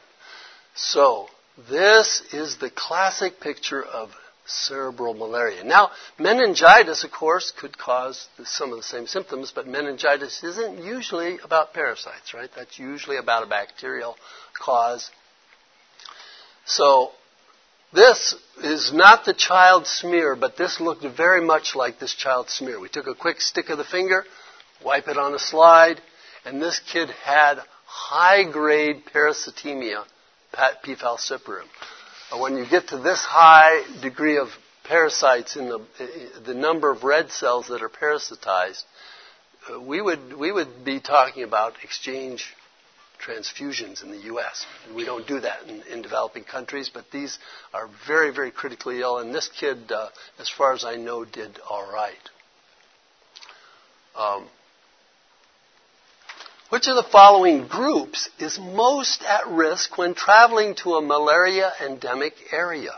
[0.74, 1.28] So,
[1.70, 4.10] this is the classic picture of
[4.46, 5.64] cerebral malaria.
[5.64, 11.38] Now, meningitis, of course, could cause some of the same symptoms, but meningitis isn't usually
[11.44, 12.50] about parasites, right?
[12.56, 14.16] That's usually about a bacterial
[14.58, 15.10] cause.
[16.64, 17.12] So,
[17.92, 22.78] this is not the child smear, but this looked very much like this child smear.
[22.80, 24.24] We took a quick stick of the finger,
[24.84, 26.00] wipe it on a slide,
[26.44, 30.04] and this kid had high grade parasitemia
[30.82, 30.94] P.
[30.94, 31.66] falciparum.
[32.38, 34.48] When you get to this high degree of
[34.84, 35.80] parasites in the,
[36.44, 38.82] the number of red cells that are parasitized,
[39.70, 42.54] uh, we would, we would be talking about exchange
[43.24, 44.66] transfusions in the U.S.
[44.94, 47.38] We don't do that in, in, developing countries, but these
[47.74, 51.58] are very, very critically ill, and this kid, uh, as far as I know, did
[51.68, 52.14] all right.
[54.16, 54.48] Um,
[56.70, 62.34] which of the following groups is most at risk when traveling to a malaria endemic
[62.52, 62.92] area?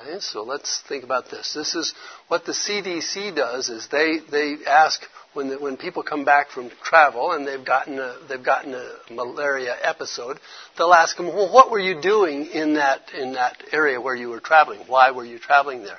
[0.00, 1.54] Okay, so let's think about this.
[1.54, 1.94] This is
[2.26, 5.00] what the CDC does is they, they ask
[5.34, 9.12] when, the, when people come back from travel and they've gotten, a, they've gotten a
[9.12, 10.38] malaria episode,
[10.76, 14.30] they'll ask them, well, what were you doing in that, in that area where you
[14.30, 14.80] were traveling?
[14.86, 15.98] Why were you traveling there?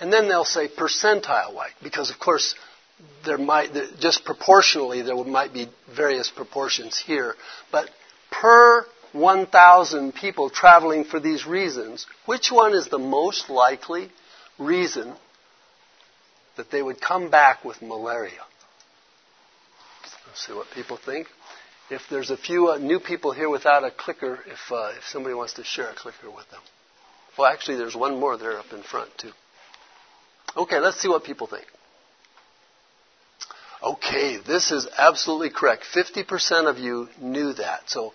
[0.00, 2.54] And then they'll say percentile white, because of course
[3.24, 7.34] there might, just proportionally, there might be various proportions here,
[7.70, 7.88] but
[8.30, 14.10] per 1,000 people traveling for these reasons, which one is the most likely
[14.58, 15.14] reason
[16.56, 18.42] that they would come back with malaria?
[20.34, 21.28] See what people think.
[21.90, 25.34] If there's a few uh, new people here without a clicker, if, uh, if somebody
[25.34, 26.60] wants to share a clicker with them.
[27.36, 29.32] Well, actually, there's one more there up in front, too.
[30.56, 31.66] Okay, let's see what people think.
[33.82, 35.84] Okay, this is absolutely correct.
[35.94, 37.82] 50% of you knew that.
[37.86, 38.12] So,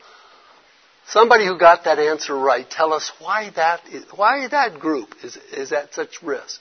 [1.07, 5.37] somebody who got that answer right, tell us why that is, why that group is,
[5.53, 6.59] is at such risk.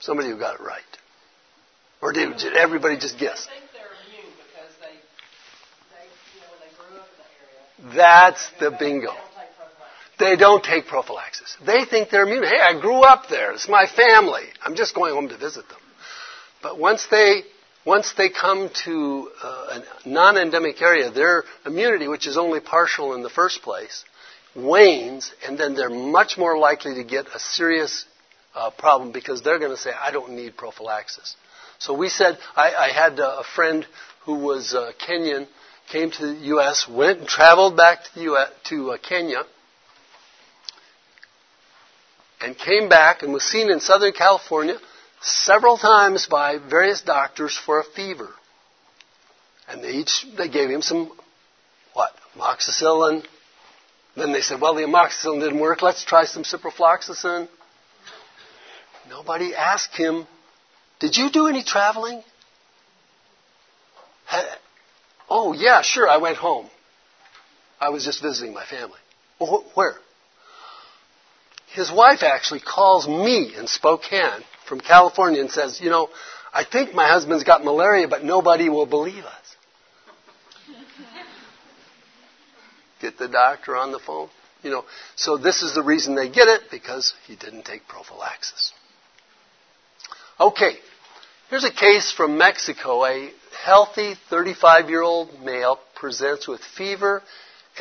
[0.00, 0.82] Somebody who got it right.
[2.00, 3.48] Or did, did everybody just guess?
[7.94, 9.12] That's the bingo.
[10.18, 11.56] They don't take prophylaxis.
[11.64, 12.42] They think they're immune.
[12.42, 13.52] Hey, I grew up there.
[13.52, 14.42] It's my family.
[14.64, 15.78] I'm just going home to visit them.
[16.60, 17.42] But once they
[17.86, 23.22] once they come to uh, a non-endemic area, their immunity, which is only partial in
[23.22, 24.04] the first place,
[24.54, 28.04] wanes, and then they're much more likely to get a serious
[28.54, 31.36] uh, problem because they're going to say, I don't need prophylaxis.
[31.78, 33.86] So we said, I, I had a friend
[34.24, 35.46] who was uh, Kenyan,
[35.90, 39.44] came to the U.S., went and traveled back to, the US, to uh, Kenya,
[42.40, 44.76] and came back and was seen in Southern California
[45.20, 48.28] several times by various doctors for a fever.
[49.68, 51.12] And they each they gave him some
[51.92, 53.24] what amoxicillin.
[54.16, 55.82] Then they said, well, the amoxicillin didn't work.
[55.82, 57.48] Let's try some ciprofloxacin.
[59.08, 60.26] Nobody asked him,
[61.00, 62.22] did you do any traveling?
[65.30, 66.68] Oh, yeah, sure, I went home.
[67.80, 68.98] I was just visiting my family.
[69.38, 69.94] Well, where?
[71.72, 76.08] His wife actually calls me in Spokane from California and says, You know,
[76.52, 79.56] I think my husband's got malaria, but nobody will believe us.
[83.00, 84.28] get the doctor on the phone.
[84.62, 84.84] You know,
[85.14, 88.72] so this is the reason they get it because he didn't take prophylaxis.
[90.40, 90.76] Okay,
[91.50, 93.04] here's a case from Mexico.
[93.04, 93.32] A
[93.64, 97.24] healthy 35 year old male presents with fever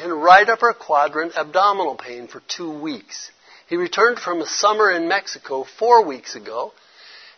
[0.01, 3.29] and right upper quadrant abdominal pain for two weeks.
[3.69, 6.71] He returned from a summer in Mexico four weeks ago,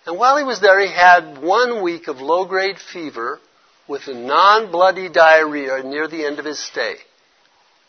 [0.05, 3.41] and while he was there, he had one week of low grade fever
[3.89, 6.95] with a non bloody diarrhea near the end of his stay.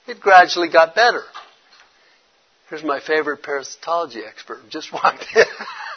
[0.08, 1.22] It gradually got better.
[2.68, 5.44] Here's my favorite parasitology expert, just walked in.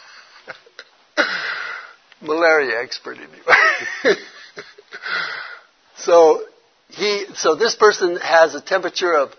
[2.24, 4.16] malaria expert anyway.
[5.98, 6.42] so
[6.88, 9.30] he, so this person has a temperature of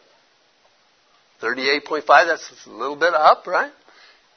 [1.41, 2.05] 38.5.
[2.07, 3.71] That's a little bit up, right?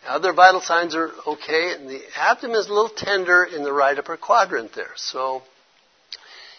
[0.07, 3.99] Other vital signs are okay, and the abdomen is a little tender in the right
[3.99, 4.93] upper quadrant there.
[4.97, 5.43] So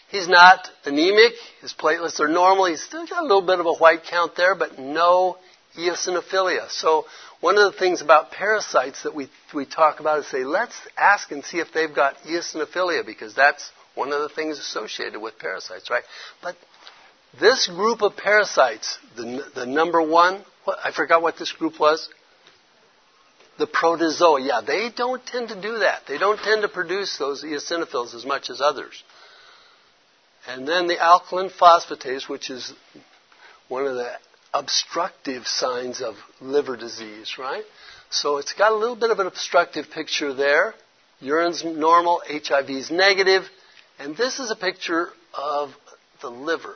[0.10, 1.34] he's not anemic.
[1.62, 2.65] His platelets are normal.
[2.65, 5.38] He's still got a little bit of a white count there, but no
[5.78, 6.69] eosinophilia.
[6.69, 7.06] So
[7.41, 11.32] one of the things about parasites that we, we talk about is say, let's ask
[11.32, 15.89] and see if they've got eosinophilia because that's one of the things associated with parasites,
[15.89, 16.04] right?
[16.41, 16.56] But
[17.39, 22.10] this group of parasites, the, the number one, what, I forgot what this group was.
[23.58, 26.04] The protozoa, yeah, they don't tend to do that.
[26.08, 29.04] They don't tend to produce those eosinophils as much as others.
[30.47, 32.73] And then the alkaline phosphatase, which is
[33.67, 34.13] one of the
[34.53, 37.63] obstructive signs of liver disease, right?
[38.09, 40.73] So it's got a little bit of an obstructive picture there.
[41.19, 43.43] Urine's normal, HIV's negative,
[43.99, 45.71] and this is a picture of
[46.21, 46.75] the liver.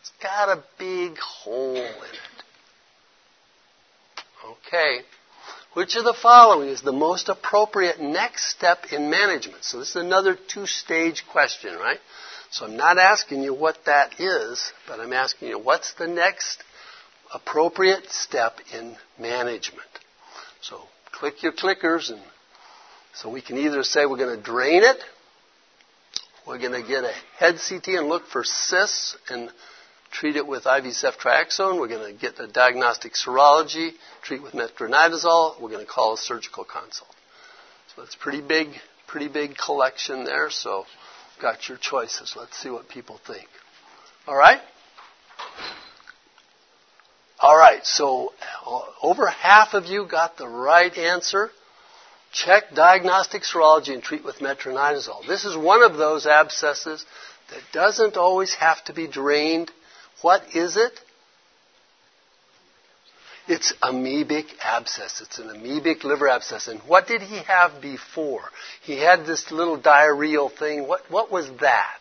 [0.00, 2.38] It's got a big hole in it.
[4.66, 5.00] Okay.
[5.74, 9.64] Which of the following is the most appropriate next step in management?
[9.64, 12.00] So this is another two-stage question, right?
[12.50, 16.62] So I'm not asking you what that is, but I'm asking you what's the next
[17.34, 19.88] appropriate step in management.
[20.60, 20.80] So
[21.12, 22.20] click your clickers and
[23.14, 24.98] so we can either say we're going to drain it,
[26.46, 29.50] we're going to get a head CT and look for cysts and
[30.10, 31.78] treat it with IV ceftriaxone.
[31.78, 33.90] We're going to get a diagnostic serology,
[34.22, 35.60] treat with metronidazole.
[35.60, 37.10] We're going to call a surgical consult.
[37.94, 38.68] So it's pretty big,
[39.06, 40.48] pretty big collection there.
[40.50, 40.84] So
[41.42, 42.34] got your choices.
[42.36, 43.48] Let's see what people think.
[44.26, 44.60] All right.
[47.40, 48.32] All right, so
[48.66, 51.50] uh, over half of you got the right answer.
[52.32, 55.26] Check diagnostic serology and treat with metronidazole.
[55.26, 57.06] This is one of those abscesses
[57.50, 59.70] that doesn't always have to be drained.
[60.20, 60.92] What is it?
[63.46, 65.22] It's amoebic abscess.
[65.22, 66.68] It's an amoebic liver abscess.
[66.68, 68.42] And what did he have before?
[68.82, 70.86] He had this little diarrheal thing.
[70.86, 71.97] What, what was that?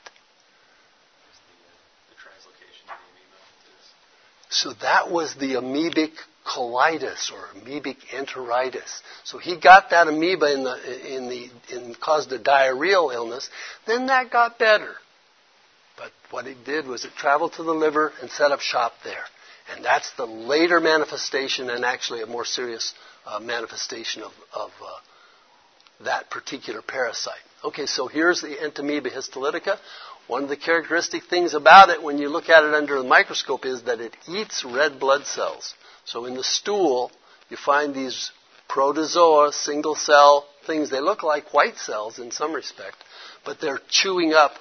[4.50, 6.12] So that was the amoebic
[6.46, 9.02] colitis or amoebic enteritis.
[9.24, 13.50] So he got that amoeba in the, in the, in, caused a diarrheal illness.
[13.86, 14.94] Then that got better.
[15.98, 19.26] But what it did was it traveled to the liver and set up shop there.
[19.74, 22.94] And that's the later manifestation and actually a more serious
[23.26, 27.36] uh, manifestation of, of uh, that particular parasite.
[27.64, 29.78] Okay, so here's the entamoeba histolytica.
[30.28, 33.66] One of the characteristic things about it when you look at it under the microscope
[33.66, 35.74] is that it eats red blood cells.
[36.04, 37.12] So in the stool,
[37.50, 38.32] you find these
[38.68, 40.90] protozoa, single cell things.
[40.90, 42.98] They look like white cells in some respect,
[43.46, 44.52] but they're chewing up,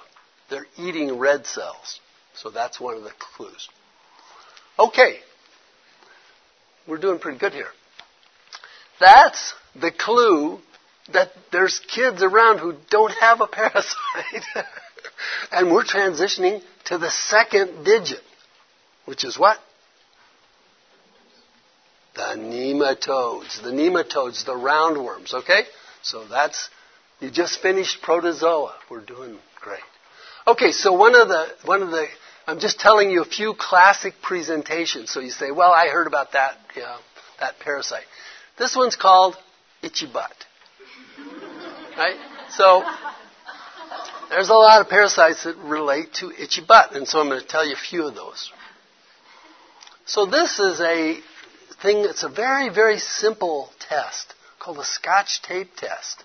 [0.49, 1.99] they're eating red cells.
[2.33, 3.67] So that's one of the clues.
[4.79, 5.17] Okay.
[6.87, 7.67] We're doing pretty good here.
[8.99, 10.59] That's the clue
[11.11, 14.45] that there's kids around who don't have a parasite.
[15.51, 18.21] And we're transitioning to the second digit,
[19.05, 19.57] which is what?
[22.15, 23.61] The nematodes.
[23.61, 25.63] The nematodes, the roundworms, okay?
[26.01, 26.69] So that's,
[27.19, 28.75] you just finished protozoa.
[28.89, 29.79] We're doing great.
[30.47, 32.07] Okay, so one of the, one of the,
[32.47, 35.11] I'm just telling you a few classic presentations.
[35.11, 36.55] So you say, well, I heard about that,
[37.39, 38.05] that parasite.
[38.57, 39.35] This one's called
[39.81, 40.33] itchy butt.
[41.97, 42.15] Right?
[42.51, 42.83] So,
[44.29, 47.47] there's a lot of parasites that relate to itchy butt, and so I'm going to
[47.47, 48.51] tell you a few of those.
[50.05, 51.19] So this is a
[51.81, 56.23] thing that's a very, very simple test called a scotch tape test.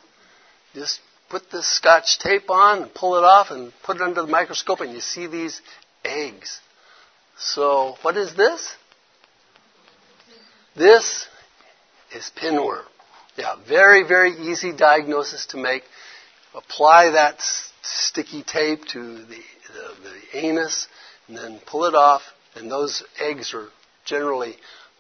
[0.75, 4.29] Just put this scotch tape on and pull it off and put it under the
[4.29, 5.61] microscope and you see these
[6.05, 6.61] eggs.
[7.37, 8.75] So what is this?
[10.77, 11.27] This
[12.15, 12.85] is pinworm.
[13.37, 15.83] Yeah, very, very easy diagnosis to make.
[16.55, 17.43] Apply that
[17.83, 20.89] sticky tape to the, the, the anus
[21.29, 22.23] and then pull it off
[22.55, 23.69] and those eggs are
[24.05, 24.57] generally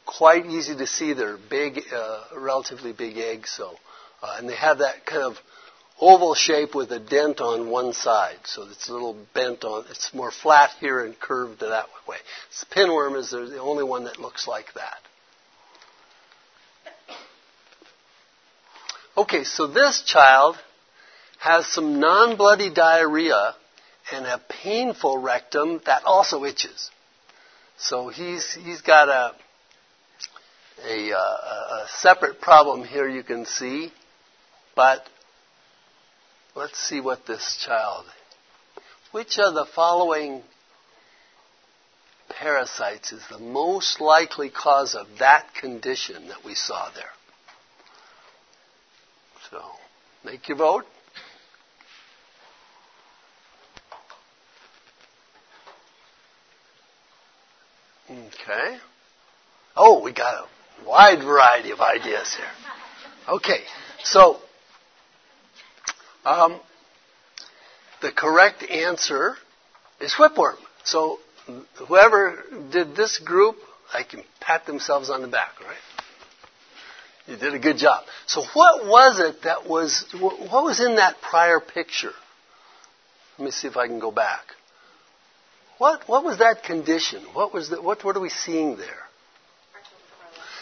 [0.06, 1.12] quite easy to see.
[1.12, 3.76] They're big, uh, relatively big eggs, so
[4.22, 5.36] uh, and they have that kind of
[6.00, 9.84] oval shape with a dent on one side, so it's a little bent on.
[9.90, 12.16] It's more flat here and curved that way.
[12.60, 14.98] The pinworm is the only one that looks like that.
[19.16, 20.56] Okay, so this child
[21.42, 23.54] has some non-bloody diarrhea
[24.12, 26.88] and a painful rectum that also itches.
[27.76, 29.32] So he's he's got a
[30.86, 33.92] a, uh, a separate problem here you can see,
[34.76, 35.04] but
[36.54, 38.04] let's see what this child.
[39.10, 40.42] Which of the following
[42.28, 47.04] parasites is the most likely cause of that condition that we saw there?
[49.50, 49.60] So,
[50.24, 50.86] make your vote.
[58.12, 58.78] Okay.
[59.74, 62.46] Oh, we got a wide variety of ideas here.
[63.28, 63.60] Okay,
[64.02, 64.38] so
[66.24, 66.60] um,
[68.02, 69.36] the correct answer
[70.00, 70.56] is whipworm.
[70.84, 71.20] So
[71.86, 73.56] whoever did this group,
[73.94, 75.76] I can pat themselves on the back, right?
[77.26, 78.04] You did a good job.
[78.26, 82.12] So what was it that was, what was in that prior picture?
[83.38, 84.40] Let me see if I can go back.
[85.82, 87.24] What, what was that condition?
[87.32, 89.02] What was the, what, what are we seeing there?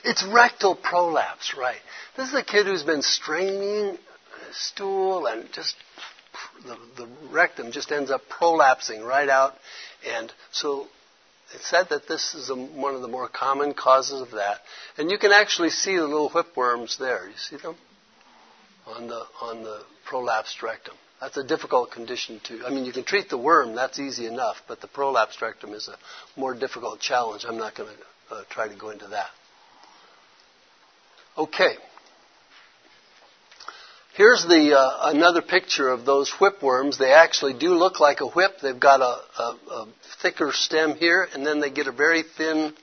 [0.02, 1.76] It's rectal prolapse, right.
[2.16, 3.98] This is a kid who's been straining
[4.46, 5.76] his stool and just
[6.64, 9.56] the, the rectum just ends up prolapsing right out.
[10.10, 10.86] And so
[11.54, 14.60] it's said that this is a, one of the more common causes of that.
[14.96, 17.28] And you can actually see the little whipworms there.
[17.28, 17.76] You see them?
[18.86, 20.94] On the, on the prolapsed rectum.
[21.20, 24.56] That's a difficult condition to, I mean, you can treat the worm, that's easy enough,
[24.66, 27.44] but the prolapsed rectum is a more difficult challenge.
[27.46, 29.28] I'm not going to uh, try to go into that.
[31.36, 31.74] Okay.
[34.14, 36.98] Here's the uh, another picture of those whipworms.
[36.98, 38.58] They actually do look like a whip.
[38.60, 39.88] They've got a, a, a
[40.20, 42.74] thicker stem here, and then they get a very thin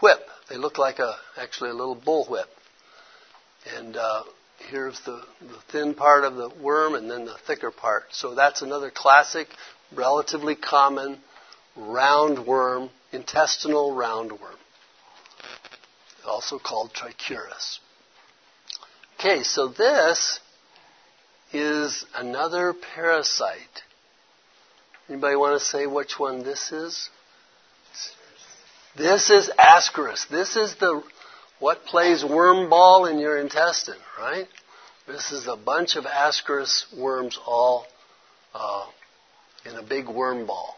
[0.00, 0.20] whip.
[0.48, 2.48] They look like a actually a little bull whip.
[3.76, 4.22] And uh,
[4.70, 8.04] here's the, the thin part of the worm, and then the thicker part.
[8.12, 9.48] So that's another classic,
[9.94, 11.18] relatively common
[11.76, 14.56] roundworm, intestinal roundworm,
[16.26, 17.78] also called trichuris.
[19.18, 20.40] Okay, so this
[21.52, 23.58] is another parasite.
[25.08, 27.10] Anybody want to say which one this is?
[28.96, 30.28] This is Ascaris.
[30.28, 31.02] This is the
[31.64, 34.46] what plays worm ball in your intestine, right?
[35.06, 37.86] This is a bunch of Ascaris worms all
[38.52, 38.84] uh,
[39.64, 40.76] in a big worm ball.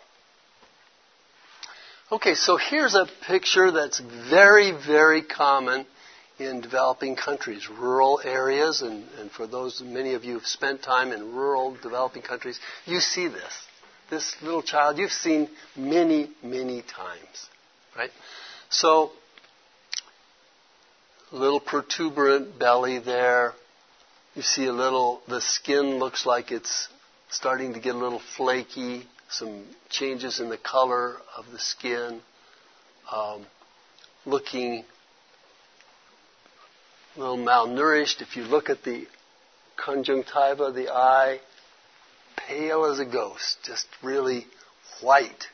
[2.13, 3.99] Okay, so here's a picture that's
[4.31, 5.87] very, very common
[6.39, 11.11] in developing countries, rural areas, and, and for those, many of you have spent time
[11.11, 13.55] in rural developing countries, you see this.
[14.09, 17.49] This little child you've seen many, many times,
[17.97, 18.11] right?
[18.71, 19.11] So,
[21.37, 23.53] little protuberant belly there.
[24.35, 26.89] You see a little, the skin looks like it's
[27.31, 32.21] starting to get a little flaky, some changes in the color of the skin,
[33.13, 33.47] um,
[34.25, 34.85] looking
[37.17, 38.23] a little malnourished.
[38.23, 39.07] If you look at the
[39.77, 41.41] conjunctiva the eye,
[42.37, 44.47] pale as a ghost, just really
[45.01, 45.47] white.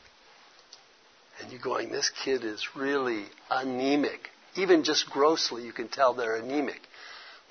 [1.41, 4.29] And you're going, this kid is really anemic.
[4.55, 6.81] Even just grossly, you can tell they're anemic.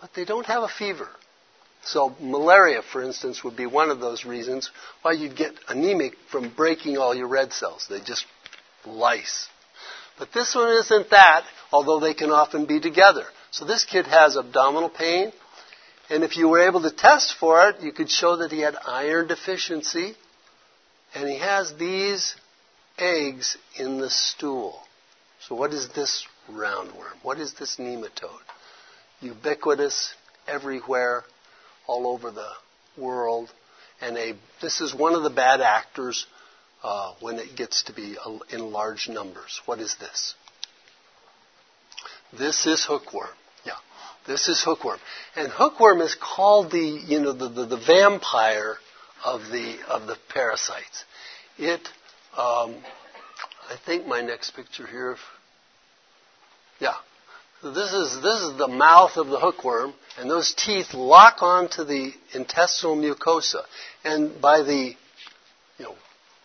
[0.01, 1.09] But they don't have a fever.
[1.85, 4.71] So malaria, for instance, would be one of those reasons
[5.03, 7.87] why you'd get anemic from breaking all your red cells.
[7.89, 8.25] They just
[8.87, 9.49] lyse.
[10.19, 13.25] But this one isn't that, although they can often be together.
[13.51, 15.33] So this kid has abdominal pain,
[16.09, 18.77] and if you were able to test for it, you could show that he had
[18.87, 20.15] iron deficiency,
[21.15, 22.37] and he has these
[22.99, 24.81] eggs in the stool.
[25.49, 27.17] So what is this roundworm?
[27.23, 28.31] What is this nematode?
[29.21, 30.15] Ubiquitous
[30.47, 31.25] everywhere,
[31.87, 32.51] all over the
[32.97, 33.51] world,
[34.01, 36.27] and a, this is one of the bad actors
[36.83, 38.17] uh, when it gets to be
[38.51, 39.61] in large numbers.
[39.67, 40.35] What is this?
[42.37, 43.29] This is hookworm.
[43.65, 43.73] Yeah,
[44.27, 44.99] this is hookworm,
[45.37, 48.77] and hookworm is called the you know the, the, the vampire
[49.25, 51.05] of the of the parasites.
[51.59, 51.81] It,
[52.37, 52.77] um,
[53.69, 55.17] I think my next picture here.
[56.83, 56.97] Yeah,
[57.63, 62.13] this is this is the mouth of the hookworm, and those teeth lock onto the
[62.35, 63.63] intestinal mucosa,
[64.03, 64.97] and by the
[65.79, 65.95] you know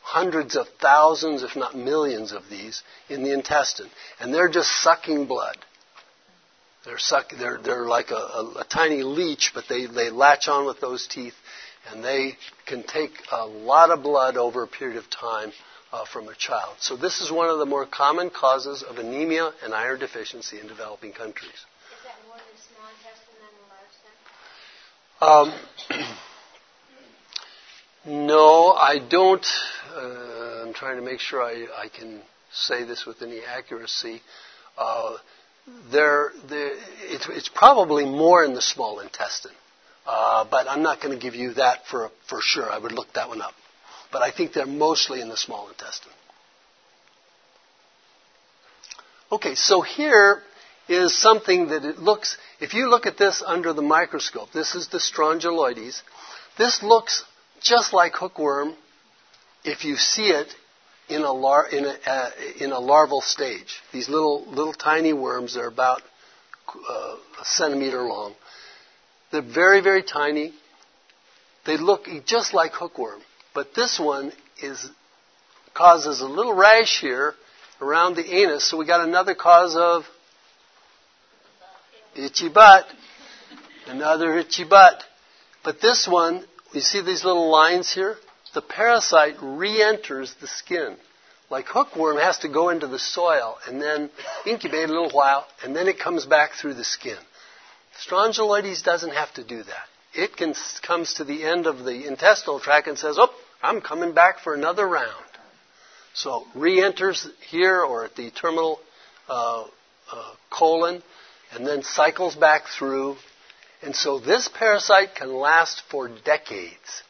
[0.03, 5.25] hundreds of thousands, if not millions, of these in the intestine, and they're just sucking
[5.25, 5.57] blood.
[6.85, 10.67] They're suck, they're they're like a, a, a tiny leech, but they they latch on
[10.67, 11.33] with those teeth,
[11.89, 15.51] and they can take a lot of blood over a period of time
[15.91, 16.75] uh, from a child.
[16.79, 20.67] So this is one of the more common causes of anemia and iron deficiency in
[20.67, 21.51] developing countries.
[21.51, 23.53] Is that more in the small intestine than
[25.21, 25.55] the large
[28.05, 29.45] Um, no, I don't.
[29.95, 32.21] Uh, I'm trying to make sure I, I can
[32.51, 34.21] say this with any accuracy.
[34.77, 35.17] Uh,
[35.91, 36.71] there, there
[37.01, 39.51] it's, it's, probably more in the small intestine,
[40.05, 42.71] uh, but I'm not going to give you that for for sure.
[42.71, 43.53] I would look that one up
[44.11, 46.11] but I think they're mostly in the small intestine.
[49.31, 50.41] Okay, so here
[50.87, 54.87] is something that it looks, if you look at this under the microscope, this is
[54.87, 56.01] the strongyloides.
[56.57, 57.25] This looks
[57.59, 58.75] just like hookworm
[59.65, 60.47] if you see it
[61.09, 62.29] in a, lar- in a, uh,
[62.59, 63.81] in a larval stage.
[63.91, 66.01] These little, little tiny worms are about
[66.89, 68.33] uh, a centimeter long.
[69.31, 70.53] They're very, very tiny.
[71.65, 73.21] They look just like hookworm.
[73.57, 74.31] But this one
[74.61, 74.87] is
[75.73, 77.33] causes a little rash here
[77.81, 80.03] around the anus, so we got another cause of
[82.15, 82.85] itchy butt.
[83.87, 85.03] Another itchy butt.
[85.63, 88.17] But this one, you see these little lines here?
[88.53, 90.95] The parasite re-enters the skin.
[91.49, 94.11] Like hookworm has to go into the soil and then
[94.45, 97.17] incubate a little while, and then it comes back through the skin.
[98.07, 99.87] Strongyloides doesn't have to do that.
[100.13, 100.53] It can,
[100.83, 104.53] comes to the end of the intestinal tract and says, oh, I'm coming back for
[104.53, 105.25] another round.
[106.13, 108.79] So re-enters here or at the terminal
[109.29, 109.65] uh,
[110.11, 111.03] uh, colon,
[111.53, 113.17] and then cycles back through.
[113.81, 117.03] And so this parasite can last for decades.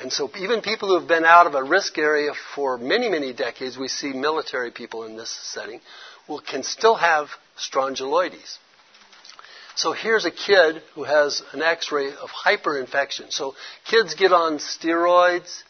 [0.00, 3.32] And so even people who have been out of a risk area for many, many
[3.32, 5.80] decades, we see military people in this setting,
[6.28, 8.58] will can still have strongyloides.
[9.74, 13.32] So here's a kid who has an x-ray of hyperinfection.
[13.32, 13.54] So
[13.90, 15.62] kids get on steroids,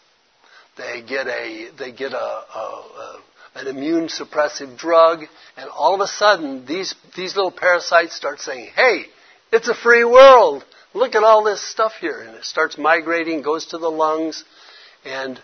[0.77, 3.23] they get a, they get a, a, a
[3.55, 5.21] an immune suppressive drug,
[5.57, 9.05] and all of a sudden these, these little parasites start saying, hey,
[9.53, 10.65] it's a free world.
[10.95, 12.21] Look at all this stuff here.
[12.21, 14.45] And it starts migrating, goes to the lungs,
[15.05, 15.41] and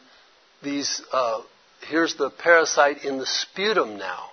[0.63, 1.43] these, uh,
[1.89, 4.31] here's the parasite in the sputum now.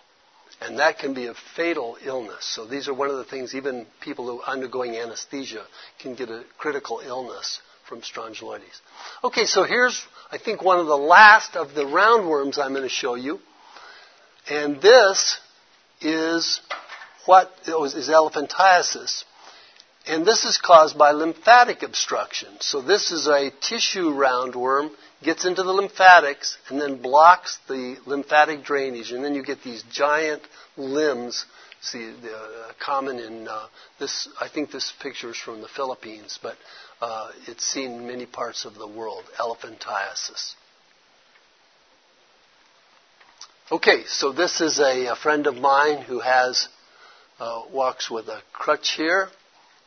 [0.62, 2.46] And that can be a fatal illness.
[2.46, 5.66] So these are one of the things even people who are undergoing anesthesia
[6.00, 8.82] can get a critical illness from strongyloides.
[9.24, 12.90] Okay, so here's, I think, one of the last of the roundworms I'm going to
[12.90, 13.40] show you.
[14.50, 15.40] And this
[16.02, 16.62] is
[17.26, 19.24] what is elephantiasis.
[20.08, 22.50] And this is caused by lymphatic obstruction.
[22.60, 24.92] So this is a tissue roundworm
[25.24, 29.84] gets into the lymphatics and then blocks the lymphatic drainage, and then you get these
[29.92, 30.44] giant
[30.78, 31.46] limbs.
[31.82, 33.68] See, uh, common in uh,
[34.00, 34.28] this.
[34.40, 36.56] I think this picture is from the Philippines, but
[37.02, 39.24] uh, it's seen in many parts of the world.
[39.40, 40.54] Elephantiasis.
[43.72, 46.68] Okay, so this is a, a friend of mine who has
[47.40, 49.30] uh, walks with a crutch here,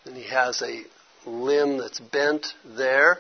[0.09, 0.85] and he has a
[1.27, 3.19] limb that's bent there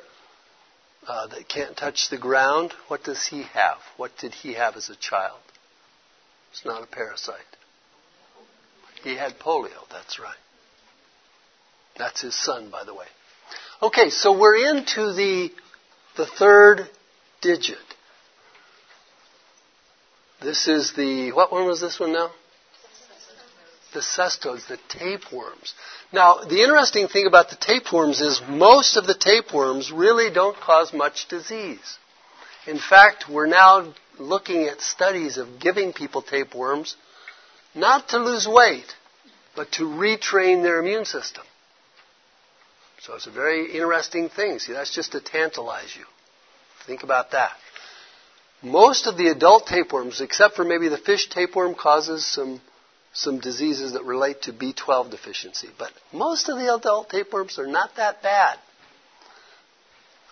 [1.07, 3.76] uh, that can't touch the ground, what does he have?
[3.99, 5.39] What did he have as a child?
[6.51, 7.36] It's not a parasite.
[9.05, 10.36] He had polio, that's right.
[11.99, 13.07] That's his son, by the way.
[13.82, 15.51] Okay, so we're into the,
[16.16, 16.89] the third
[17.43, 17.76] digit.
[20.41, 22.30] This is the, what one was this one now?
[23.99, 25.74] The cestodes, the tapeworms.
[26.12, 30.92] Now, the interesting thing about the tapeworms is most of the tapeworms really don't cause
[30.92, 31.99] much disease.
[32.68, 36.94] In fact, we're now looking at studies of giving people tapeworms
[37.74, 38.86] not to lose weight,
[39.57, 41.42] but to retrain their immune system.
[43.01, 44.61] So it's a very interesting thing.
[44.61, 46.05] See, that's just to tantalize you.
[46.86, 47.57] Think about that.
[48.62, 52.61] Most of the adult tapeworms, except for maybe the fish tapeworm, causes some
[53.13, 55.69] some diseases that relate to B12 deficiency.
[55.79, 58.59] But most of the adult tapeworms are not that bad.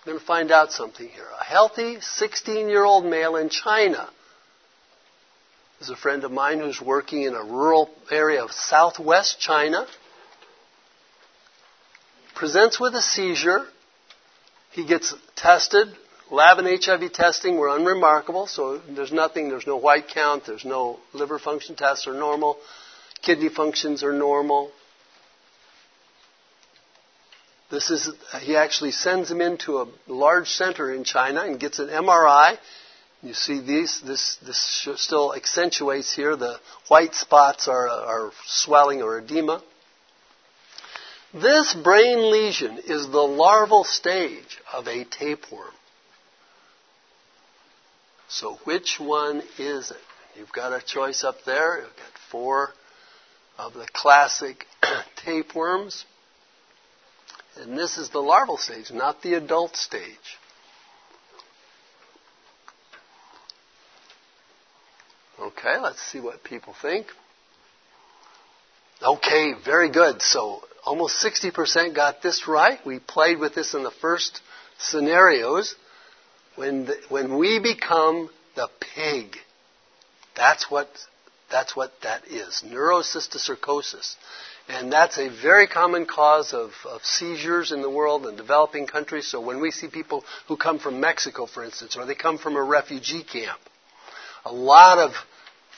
[0.06, 1.26] I'm going to find out something here.
[1.40, 4.08] A healthy 16 year old male in China
[5.80, 9.86] is a friend of mine who's working in a rural area of southwest China.
[12.34, 13.66] Presents with a seizure.
[14.72, 15.88] He gets tested.
[16.30, 20.98] Lab and HIV testing were unremarkable, so there's nothing, there's no white count, there's no
[21.12, 22.58] liver function tests are normal,
[23.22, 24.72] kidney functions are normal.
[27.70, 28.10] This is,
[28.40, 32.58] he actually sends him into a large center in China and gets an MRI.
[33.22, 36.36] You see these, this, this still accentuates here.
[36.36, 36.58] The
[36.88, 39.62] white spots are, are swelling or edema.
[41.34, 45.72] This brain lesion is the larval stage of a tapeworm.
[48.28, 49.96] So which one is it?
[50.36, 51.78] You've got a choice up there.
[51.78, 52.70] You've got four
[53.58, 54.66] of the classic
[55.24, 56.04] tapeworms.
[57.58, 60.38] And this is the larval stage, not the adult stage.
[65.40, 67.06] Okay, let's see what people think.
[69.02, 70.20] Okay, very good.
[70.22, 72.78] So almost 60% got this right.
[72.84, 74.40] We played with this in the first
[74.78, 75.74] scenarios.
[76.56, 79.36] When, the, when we become the pig,
[80.34, 80.88] that's what,
[81.50, 82.64] that's what that is.
[82.66, 84.16] Neurocysticercosis.
[84.68, 89.28] And that's a very common cause of, of, seizures in the world and developing countries.
[89.28, 92.56] So when we see people who come from Mexico, for instance, or they come from
[92.56, 93.60] a refugee camp,
[94.44, 95.12] a lot of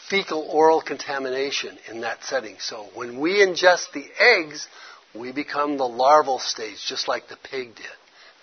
[0.09, 2.57] fecal oral contamination in that setting.
[2.61, 4.67] So when we ingest the eggs,
[5.15, 7.87] we become the larval stage, just like the pig did.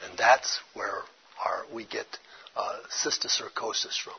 [0.07, 1.01] And that's where
[1.43, 2.05] our, we get
[2.56, 4.14] uh, cysticercosis from.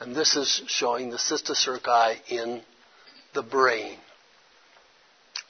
[0.00, 2.62] And this is showing the cysticerci in
[3.34, 3.98] the brain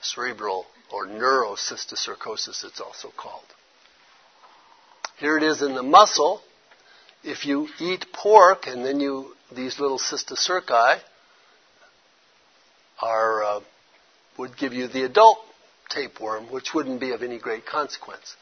[0.00, 3.44] cerebral or neurocysticercosis, it's also called.
[5.18, 6.40] Here it is in the muscle.
[7.22, 11.00] If you eat pork and then you, these little cysticerci
[13.02, 13.60] are, uh,
[14.38, 15.38] would give you the adult
[15.90, 18.34] tapeworm, which wouldn't be of any great consequence.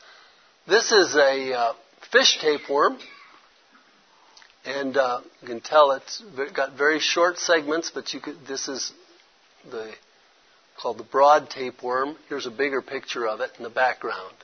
[0.66, 1.72] This is a uh,
[2.12, 2.98] fish tapeworm,
[4.64, 6.22] and uh, you can tell it's
[6.54, 8.92] got very short segments, but you could, this is
[9.70, 9.92] the
[10.78, 12.16] called the broad tapeworm.
[12.28, 14.34] Here's a bigger picture of it in the background.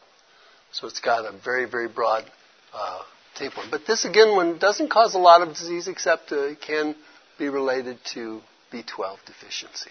[0.72, 2.24] So it's got a very, very broad
[2.72, 3.02] uh,
[3.36, 3.68] tapeworm.
[3.70, 6.96] But this, again, one doesn't cause a lot of disease except uh, it can
[7.38, 8.40] be related to
[8.72, 9.90] B12 deficiency.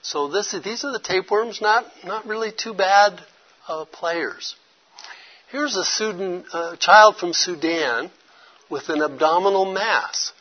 [0.00, 3.20] So this, these are the tapeworms, not, not really too bad
[3.66, 4.56] uh, players.
[5.50, 6.44] Here's a Sudan,
[6.78, 8.10] child from Sudan
[8.68, 10.32] with an abdominal mass.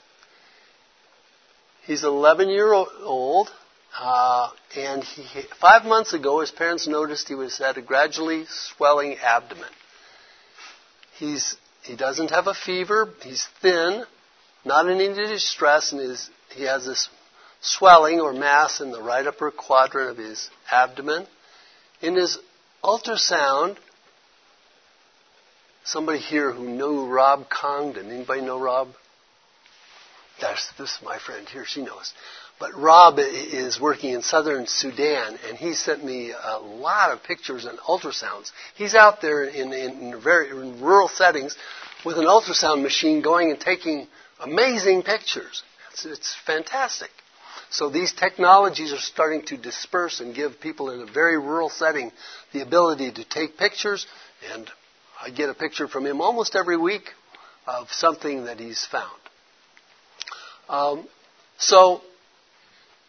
[1.85, 3.49] He's 11 year old,
[3.97, 9.15] uh, and he, five months ago, his parents noticed he was had a gradually swelling
[9.23, 9.69] abdomen.
[11.17, 13.13] He's, he doesn't have a fever.
[13.23, 14.03] He's thin,
[14.65, 17.07] not in any distress, and his, he has this
[17.61, 21.25] swelling or mass in the right upper quadrant of his abdomen.
[22.01, 22.37] In his
[22.83, 23.77] ultrasound,
[25.87, 28.11] somebody here who knew Rob Congdon.
[28.11, 28.89] Anybody know Rob?
[30.39, 31.65] That's this is my friend here.
[31.65, 32.13] She knows.
[32.59, 37.65] But Rob is working in southern Sudan, and he sent me a lot of pictures
[37.65, 38.51] and ultrasounds.
[38.75, 41.55] He's out there in, in very in rural settings
[42.03, 44.07] with an ultrasound machine going and taking
[44.39, 45.63] amazing pictures.
[45.91, 47.09] It's, it's fantastic.
[47.69, 52.11] So these technologies are starting to disperse and give people in a very rural setting
[52.53, 54.07] the ability to take pictures.
[54.53, 54.69] And
[55.21, 57.09] I get a picture from him almost every week
[57.65, 59.19] of something that he's found.
[60.69, 61.07] Um,
[61.57, 62.01] so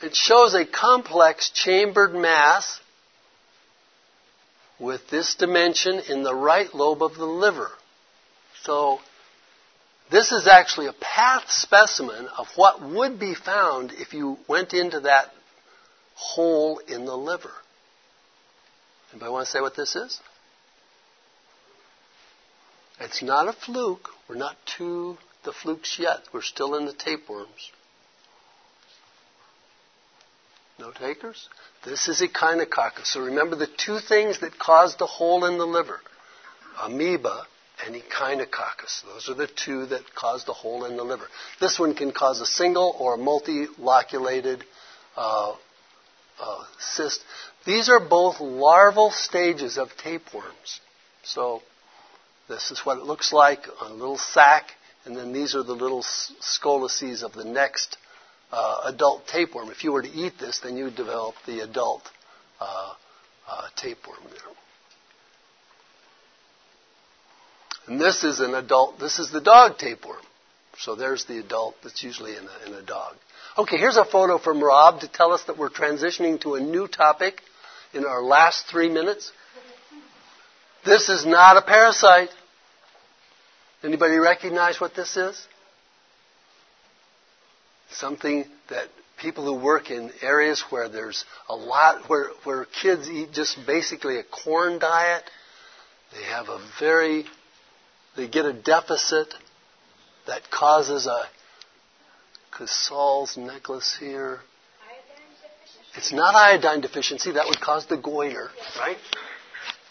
[0.01, 2.81] it shows a complex chambered mass
[4.79, 7.71] with this dimension in the right lobe of the liver.
[8.63, 9.01] So
[10.11, 15.01] this is actually a path specimen of what would be found if you went into
[15.01, 15.27] that
[16.15, 17.53] hole in the liver.
[19.13, 20.21] Anybody want to say what this is?
[23.01, 24.09] It's not a fluke.
[24.29, 26.21] We're not to the flukes yet.
[26.33, 27.71] We're still in the tapeworms.
[30.79, 31.49] No takers?
[31.85, 33.07] This is echinococcus.
[33.07, 36.01] So remember the two things that cause the hole in the liver
[36.81, 37.47] amoeba
[37.85, 39.03] and echinococcus.
[39.05, 41.27] Those are the two that cause the hole in the liver.
[41.61, 44.63] This one can cause a single or multiloculated
[45.17, 45.55] uh,
[46.41, 47.21] uh, cyst.
[47.65, 50.81] These are both larval stages of tapeworms.
[51.23, 51.63] So
[52.49, 54.71] this is what it looks like on a little sac,
[55.05, 57.97] and then these are the little scolices of the next
[58.51, 59.71] uh, adult tapeworm.
[59.71, 62.03] If you were to eat this, then you would develop the adult
[62.61, 62.95] uh,
[63.49, 64.55] uh, tapeworm there.
[67.87, 70.23] And this is an adult, this is the dog tapeworm.
[70.79, 73.17] So there's the adult that's usually in a, in a dog.
[73.57, 76.87] Okay, here's a photo from Rob to tell us that we're transitioning to a new
[76.87, 77.41] topic
[77.93, 79.33] in our last three minutes.
[80.85, 82.29] This is not a parasite.
[83.83, 85.47] Anybody recognize what this is?
[87.91, 88.89] Something that
[89.21, 94.19] people who work in areas where there's a lot, where, where kids eat just basically
[94.19, 95.23] a corn diet,
[96.13, 97.25] they have a very,
[98.17, 99.33] they get a deficit
[100.27, 101.25] that causes a
[102.57, 104.41] Casal's necklace here.
[105.95, 107.33] It's not iodine deficiency.
[107.33, 108.99] That would cause the goiter, right?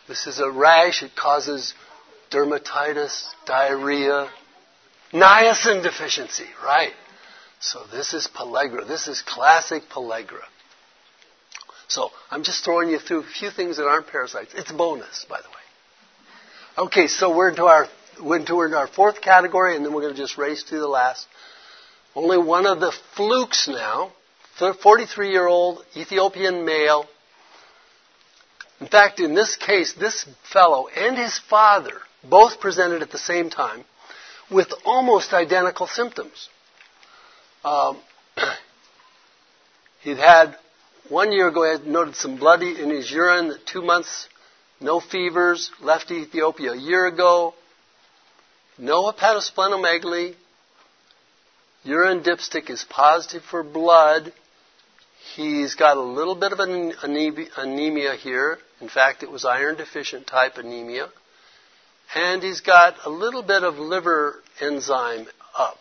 [0.07, 1.03] This is a rash.
[1.03, 1.73] It causes
[2.31, 4.29] dermatitis, diarrhea,
[5.11, 6.93] niacin deficiency, right?
[7.59, 8.87] So this is pellagra.
[8.87, 10.43] This is classic pellagra.
[11.87, 14.53] So I'm just throwing you through a few things that aren't parasites.
[14.53, 16.85] It's bonus, by the way.
[16.85, 17.87] Okay, so we're into our
[18.21, 21.25] we're into our fourth category, and then we're going to just race to the last.
[22.15, 24.11] Only one of the flukes now,
[24.57, 27.05] 43 year old Ethiopian male.
[28.79, 33.49] In fact, in this case, this fellow and his father both presented at the same
[33.49, 33.83] time
[34.49, 36.49] with almost identical symptoms.
[37.63, 37.97] Um,
[40.01, 40.55] he'd had
[41.09, 44.27] one year ago, he had noted some blood in his urine, two months,
[44.79, 47.53] no fevers, left Ethiopia a year ago,
[48.77, 50.35] no hepatosplenomegaly,
[51.83, 54.33] urine dipstick is positive for blood.
[55.35, 58.59] He's got a little bit of an anemia here.
[58.81, 61.09] In fact, it was iron deficient type anemia.
[62.15, 65.27] And he's got a little bit of liver enzyme
[65.57, 65.77] up.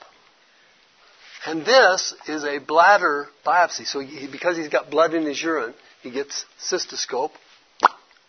[1.46, 3.86] And this is a bladder biopsy.
[3.86, 7.30] So he, because he's got blood in his urine, he gets cystoscope,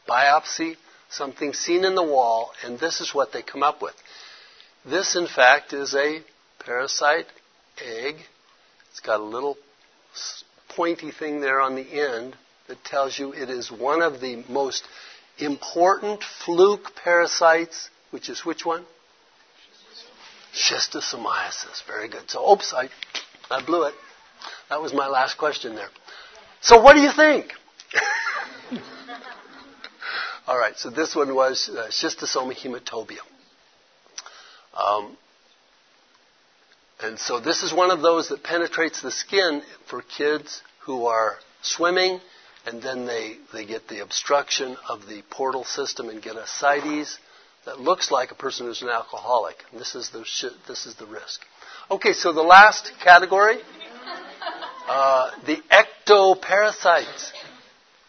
[0.08, 0.76] biopsy,
[1.10, 3.96] something seen in the wall, and this is what they come up with.
[4.86, 6.20] This, in fact, is a
[6.64, 7.26] parasite
[7.84, 8.16] egg.
[8.92, 9.58] It's got a little
[10.70, 12.36] pointy thing there on the end
[12.68, 14.84] that tells you it is one of the most
[15.40, 18.86] important fluke parasites, which is which one?
[20.54, 21.86] Schistosomiasis.
[21.86, 22.30] Very good.
[22.30, 22.90] So, oops, I,
[23.52, 23.94] I blew it.
[24.70, 25.90] That was my last question there.
[26.62, 27.54] So, what do you think?
[30.48, 33.20] All right, so this one was uh, schistosoma hematobium.
[34.74, 35.18] Um,
[37.02, 41.36] and so this is one of those that penetrates the skin for kids who are
[41.62, 42.20] swimming,
[42.68, 47.18] and then they, they get the obstruction of the portal system and get ascites
[47.66, 49.56] that looks like a person who's an alcoholic.
[49.72, 50.20] And this is the
[50.68, 51.42] this is the risk.
[51.90, 53.58] Okay, so the last category,
[54.88, 57.32] uh, the ectoparasites.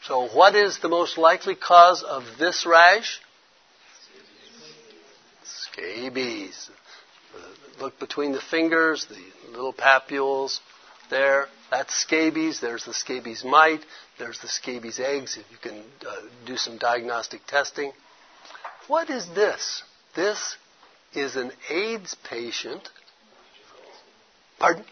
[0.02, 3.20] So, what is the most likely cause of this rash?
[5.44, 6.70] Scabies
[7.80, 10.60] look between the fingers, the little papules
[11.10, 11.46] there.
[11.70, 12.60] That's scabies.
[12.60, 13.84] There's the scabies mite.
[14.18, 15.38] There's the scabies eggs.
[15.50, 16.16] You can uh,
[16.46, 17.92] do some diagnostic testing.
[18.86, 19.82] What is this?
[20.16, 20.56] This
[21.14, 22.88] is an AIDS patient.
[24.58, 24.84] Pardon?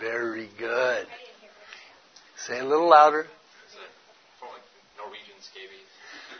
[0.00, 1.06] Very good.
[2.36, 3.26] Say a little louder.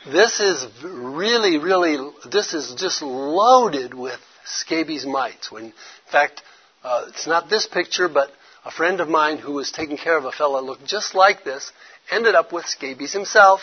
[0.04, 5.50] This is really, really, this is just loaded with scabies mites.
[5.50, 5.72] When, in
[6.10, 6.42] fact,
[6.83, 8.30] uh, it's not this picture, but
[8.64, 11.72] a friend of mine who was taking care of a fellow looked just like this
[12.11, 13.61] ended up with scabies himself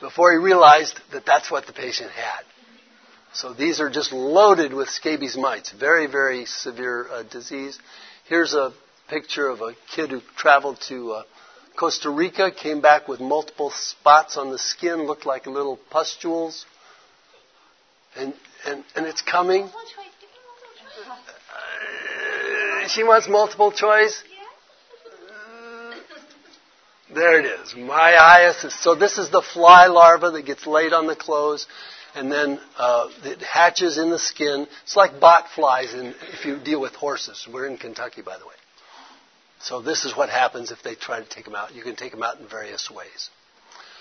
[0.00, 2.44] before he realized that that's what the patient had.
[3.32, 5.70] So these are just loaded with scabies mites.
[5.70, 7.78] Very, very severe uh, disease.
[8.28, 8.72] Here's a
[9.08, 11.22] picture of a kid who traveled to uh,
[11.78, 16.66] Costa Rica came back with multiple spots on the skin, looked like little pustules.
[18.16, 18.34] And,
[18.66, 19.70] and, and it's coming.
[22.88, 24.22] She wants multiple choice.
[27.14, 27.74] There it is.
[27.74, 28.72] Myiasis.
[28.82, 31.66] So this is the fly larva that gets laid on the clothes
[32.14, 34.66] and then uh, it hatches in the skin.
[34.82, 37.46] It's like bot flies in, if you deal with horses.
[37.50, 38.54] We're in Kentucky, by the way.
[39.60, 41.74] So this is what happens if they try to take them out.
[41.74, 43.30] You can take them out in various ways.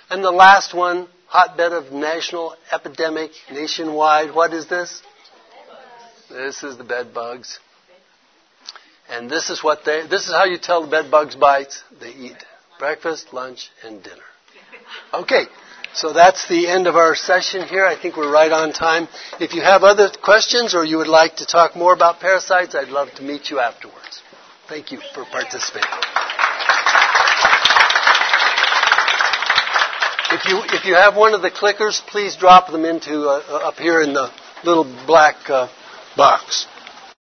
[0.09, 4.33] And the last one, hotbed of national epidemic nationwide.
[4.33, 5.01] What is this?
[6.29, 7.59] This is the bed bugs.
[9.09, 11.83] And this is what they, this is how you tell the bed bugs bites.
[11.99, 12.37] They eat
[12.77, 14.15] breakfast, lunch, and dinner.
[15.13, 15.45] Okay.
[15.93, 17.85] So that's the end of our session here.
[17.85, 19.07] I think we're right on time.
[19.39, 22.89] If you have other questions or you would like to talk more about parasites, I'd
[22.89, 24.21] love to meet you afterwards.
[24.67, 25.89] Thank you for participating.
[30.29, 33.75] If you, if you have one of the clickers, please drop them into uh, up
[33.75, 34.29] here in the
[34.63, 35.69] little black uh,
[36.17, 36.67] box.